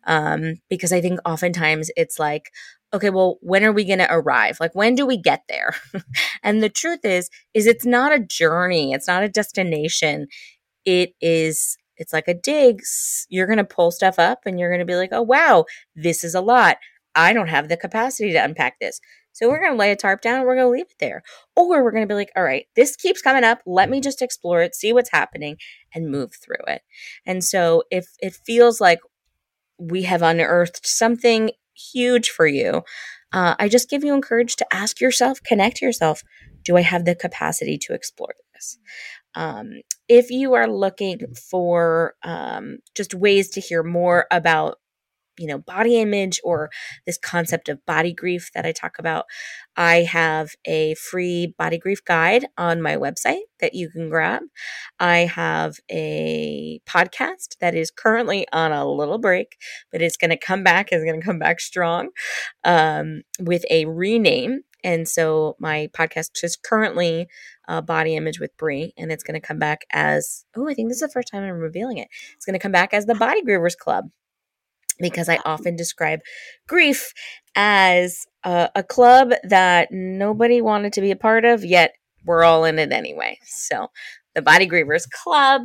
Um, 0.05 0.55
because 0.69 0.91
I 0.91 1.01
think 1.01 1.19
oftentimes 1.23 1.91
it's 1.95 2.17
like, 2.17 2.51
okay, 2.93 3.11
well, 3.11 3.37
when 3.41 3.63
are 3.63 3.71
we 3.71 3.85
going 3.85 3.99
to 3.99 4.11
arrive? 4.11 4.57
Like, 4.59 4.73
when 4.73 4.95
do 4.95 5.05
we 5.05 5.17
get 5.17 5.43
there? 5.47 5.75
and 6.43 6.63
the 6.63 6.69
truth 6.69 7.05
is, 7.05 7.29
is 7.53 7.67
it's 7.67 7.85
not 7.85 8.11
a 8.11 8.19
journey. 8.19 8.93
It's 8.93 9.07
not 9.07 9.23
a 9.23 9.29
destination. 9.29 10.27
It 10.85 11.13
is, 11.21 11.77
it's 11.97 12.13
like 12.13 12.27
a 12.27 12.33
dig. 12.33 12.81
You're 13.29 13.47
going 13.47 13.57
to 13.57 13.63
pull 13.63 13.91
stuff 13.91 14.19
up 14.19 14.39
and 14.45 14.59
you're 14.59 14.69
going 14.69 14.79
to 14.79 14.85
be 14.85 14.95
like, 14.95 15.09
oh, 15.11 15.21
wow, 15.21 15.65
this 15.95 16.23
is 16.23 16.35
a 16.35 16.41
lot. 16.41 16.77
I 17.15 17.33
don't 17.33 17.47
have 17.47 17.69
the 17.69 17.77
capacity 17.77 18.31
to 18.33 18.43
unpack 18.43 18.79
this. 18.79 19.01
So 19.33 19.47
we're 19.47 19.61
going 19.61 19.73
to 19.73 19.77
lay 19.77 19.91
a 19.91 19.95
tarp 19.95 20.21
down 20.21 20.45
we're 20.45 20.55
going 20.55 20.67
to 20.67 20.71
leave 20.71 20.89
it 20.89 20.99
there. 20.99 21.23
Or 21.55 21.83
we're 21.83 21.91
going 21.91 22.03
to 22.03 22.11
be 22.11 22.15
like, 22.15 22.31
all 22.35 22.43
right, 22.43 22.65
this 22.75 22.95
keeps 22.95 23.21
coming 23.21 23.43
up. 23.43 23.61
Let 23.65 23.89
me 23.89 24.01
just 24.01 24.21
explore 24.21 24.61
it, 24.61 24.75
see 24.75 24.91
what's 24.91 25.11
happening, 25.11 25.57
and 25.93 26.11
move 26.11 26.31
through 26.43 26.65
it. 26.67 26.81
And 27.25 27.43
so 27.43 27.83
if 27.89 28.07
it 28.19 28.37
feels 28.45 28.81
like 28.81 28.99
we 29.77 30.03
have 30.03 30.21
unearthed 30.21 30.85
something 30.85 31.51
huge 31.73 32.29
for 32.29 32.47
you, 32.47 32.83
uh, 33.31 33.55
I 33.59 33.69
just 33.69 33.89
give 33.89 34.03
you 34.03 34.13
encourage 34.13 34.55
to 34.57 34.65
ask 34.73 34.99
yourself, 34.99 35.39
connect 35.43 35.81
yourself. 35.81 36.21
Do 36.63 36.75
I 36.75 36.81
have 36.81 37.05
the 37.05 37.15
capacity 37.15 37.77
to 37.83 37.93
explore 37.93 38.33
this? 38.53 38.77
Um, 39.35 39.81
if 40.09 40.31
you 40.31 40.53
are 40.55 40.67
looking 40.67 41.19
for 41.35 42.15
um, 42.23 42.79
just 42.95 43.13
ways 43.13 43.49
to 43.51 43.61
hear 43.61 43.83
more 43.83 44.25
about 44.31 44.77
you 45.39 45.47
know, 45.47 45.57
body 45.57 45.99
image 45.99 46.39
or 46.43 46.69
this 47.05 47.17
concept 47.17 47.69
of 47.69 47.83
body 47.85 48.13
grief 48.13 48.51
that 48.53 48.65
I 48.65 48.73
talk 48.73 48.99
about, 48.99 49.25
I 49.77 50.01
have 50.01 50.49
a 50.65 50.95
free 50.95 51.55
body 51.57 51.77
grief 51.77 52.03
guide 52.03 52.45
on 52.57 52.81
my 52.81 52.97
website 52.97 53.43
that 53.61 53.73
you 53.73 53.89
can 53.89 54.09
grab. 54.09 54.41
I 54.99 55.19
have 55.19 55.77
a 55.89 56.81
podcast 56.85 57.57
that 57.61 57.73
is 57.73 57.89
currently 57.89 58.45
on 58.51 58.73
a 58.73 58.85
little 58.85 59.17
break, 59.17 59.55
but 59.91 60.01
it's 60.01 60.17
going 60.17 60.31
to 60.31 60.37
come 60.37 60.63
back, 60.63 60.91
is 60.91 61.05
going 61.05 61.21
to 61.21 61.25
come 61.25 61.39
back 61.39 61.61
strong 61.61 62.09
um, 62.65 63.21
with 63.39 63.63
a 63.71 63.85
rename. 63.85 64.61
And 64.83 65.07
so 65.07 65.55
my 65.59 65.89
podcast 65.93 66.43
is 66.43 66.55
currently 66.55 67.27
uh, 67.69 67.81
Body 67.81 68.15
Image 68.15 68.39
with 68.39 68.55
Bri, 68.57 68.93
and 68.97 69.11
it's 69.11 69.23
going 69.23 69.39
to 69.39 69.47
come 69.47 69.59
back 69.59 69.85
as 69.93 70.43
oh, 70.57 70.67
I 70.67 70.73
think 70.73 70.89
this 70.89 70.97
is 70.97 71.07
the 71.07 71.09
first 71.09 71.29
time 71.29 71.43
I'm 71.43 71.59
revealing 71.59 71.99
it. 71.99 72.09
It's 72.35 72.45
going 72.45 72.55
to 72.55 72.59
come 72.59 72.71
back 72.71 72.93
as 72.93 73.05
the 73.05 73.15
Body 73.15 73.41
Grievers 73.41 73.77
Club 73.77 74.09
because 74.99 75.29
I 75.29 75.37
often 75.45 75.77
describe 75.77 76.19
grief 76.67 77.13
as 77.55 78.25
a, 78.43 78.69
a, 78.75 78.83
club 78.83 79.31
that 79.43 79.87
nobody 79.91 80.61
wanted 80.61 80.91
to 80.93 81.01
be 81.01 81.11
a 81.11 81.15
part 81.15 81.45
of, 81.45 81.63
yet 81.63 81.93
we're 82.25 82.43
all 82.43 82.65
in 82.65 82.79
it 82.79 82.91
anyway. 82.91 83.37
So, 83.45 83.87
the 84.35 84.41
Body 84.41 84.67
Grievers 84.67 85.09
Club. 85.09 85.63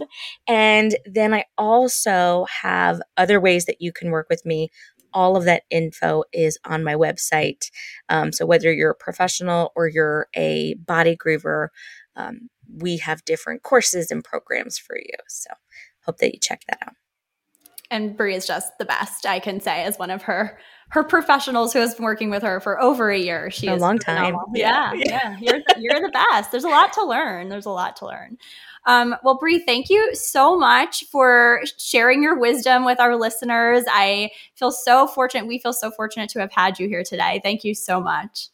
And 0.49 0.97
then 1.05 1.35
I 1.35 1.45
also 1.59 2.47
have 2.63 3.01
other 3.17 3.41
ways 3.41 3.67
that 3.67 3.81
you 3.81 3.93
can 3.93 4.11
work 4.11 4.27
with 4.31 4.45
me. 4.47 4.71
All 5.15 5.37
of 5.37 5.45
that 5.45 5.63
info 5.71 6.25
is 6.33 6.59
on 6.65 6.85
my 6.85 6.95
website. 6.95 7.71
Um, 8.09 8.33
so, 8.33 8.45
whether 8.45 8.73
you're 8.73 8.91
a 8.91 8.97
professional 8.97 9.73
or 9.77 9.89
you're 9.89 10.27
a 10.35 10.75
body 10.75 11.17
griever, 11.17 11.69
um, 12.17 12.51
we 12.69 12.99
have 12.99 13.25
different 13.25 13.63
courses 13.63 14.11
and 14.11 14.23
programs 14.25 14.79
for 14.79 14.97
you. 14.97 15.17
So, 15.29 15.51
hope 16.05 16.19
that 16.19 16.35
you 16.35 16.41
check 16.41 16.63
that 16.69 16.79
out 16.83 16.95
and 17.91 18.17
Bri 18.17 18.35
is 18.35 18.47
just 18.47 18.77
the 18.79 18.85
best. 18.85 19.25
I 19.25 19.39
can 19.39 19.61
say 19.61 19.85
as 19.85 19.99
one 19.99 20.11
of 20.11 20.23
her 20.23 20.59
her 20.95 21.03
professionals 21.03 21.73
who 21.73 21.81
has 21.81 21.97
been 21.97 22.05
working 22.05 22.31
with 22.31 22.45
her 22.45 22.61
for 22.61 22.81
over 22.81 23.11
a 23.11 23.19
year. 23.19 23.51
She 23.51 23.67
a 23.67 23.75
long 23.75 23.99
time. 23.99 24.37
Yeah, 24.55 24.93
yeah, 24.95 25.05
yeah. 25.05 25.37
You're 25.41 25.59
the, 25.59 25.75
you're 25.81 26.01
the 26.01 26.11
best. 26.13 26.53
There's 26.53 26.63
a 26.63 26.69
lot 26.69 26.93
to 26.93 27.05
learn. 27.05 27.49
There's 27.49 27.67
a 27.67 27.71
lot 27.71 27.97
to 27.97 28.07
learn. 28.07 28.39
Um, 28.87 29.17
well, 29.25 29.37
Bri, 29.37 29.59
thank 29.59 29.91
you 29.91 30.15
so 30.15 30.57
much 30.57 31.03
for 31.11 31.63
sharing 31.79 32.23
your 32.23 32.39
wisdom 32.39 32.85
with 32.85 33.01
our 33.01 33.17
listeners. 33.17 33.83
I 33.89 34.31
feel 34.55 34.71
so 34.71 35.09
fortunate. 35.09 35.49
We 35.49 35.59
feel 35.59 35.73
so 35.73 35.91
fortunate 35.91 36.31
to 36.31 36.39
have 36.39 36.53
had 36.53 36.79
you 36.79 36.87
here 36.87 37.03
today. 37.03 37.41
Thank 37.43 37.65
you 37.65 37.75
so 37.75 38.01
much. 38.01 38.51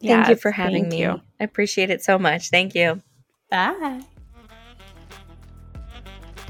Thank 0.00 0.28
you 0.28 0.36
for 0.36 0.52
having 0.52 0.88
me. 0.88 1.00
You. 1.00 1.20
I 1.40 1.44
appreciate 1.44 1.90
it 1.90 2.04
so 2.04 2.20
much. 2.20 2.50
Thank 2.50 2.76
you. 2.76 3.02
Bye. 3.50 4.02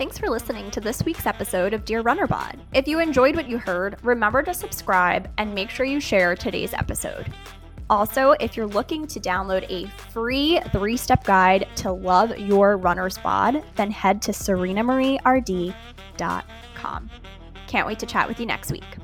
Thanks 0.01 0.17
for 0.17 0.31
listening 0.31 0.71
to 0.71 0.81
this 0.81 1.05
week's 1.05 1.27
episode 1.27 1.75
of 1.75 1.85
Dear 1.85 2.03
Runnerbod. 2.03 2.59
If 2.73 2.89
you 2.89 3.01
enjoyed 3.01 3.37
what 3.37 3.51
you 3.51 3.59
heard, 3.59 3.99
remember 4.03 4.43
to 4.43 4.55
subscribe 4.55 5.31
and 5.37 5.55
make 5.55 5.69
sure 5.69 5.85
you 5.85 6.01
share 6.01 6.35
today's 6.35 6.73
episode. 6.73 7.31
Also, 7.91 8.31
if 8.41 8.57
you're 8.57 8.67
looking 8.67 9.07
to 9.07 9.21
download 9.21 9.71
a 9.71 9.85
free 10.11 10.59
three 10.73 10.97
step 10.97 11.23
guide 11.25 11.69
to 11.77 11.93
love 11.93 12.39
your 12.39 12.79
runner's 12.79 13.19
bod, 13.19 13.63
then 13.77 13.91
head 13.91 14.23
to 14.23 14.33
serenamarieRD.com. 14.33 17.11
Can't 17.67 17.87
wait 17.87 17.99
to 17.99 18.07
chat 18.07 18.27
with 18.27 18.41
you 18.41 18.47
next 18.47 18.73
week. 18.73 18.97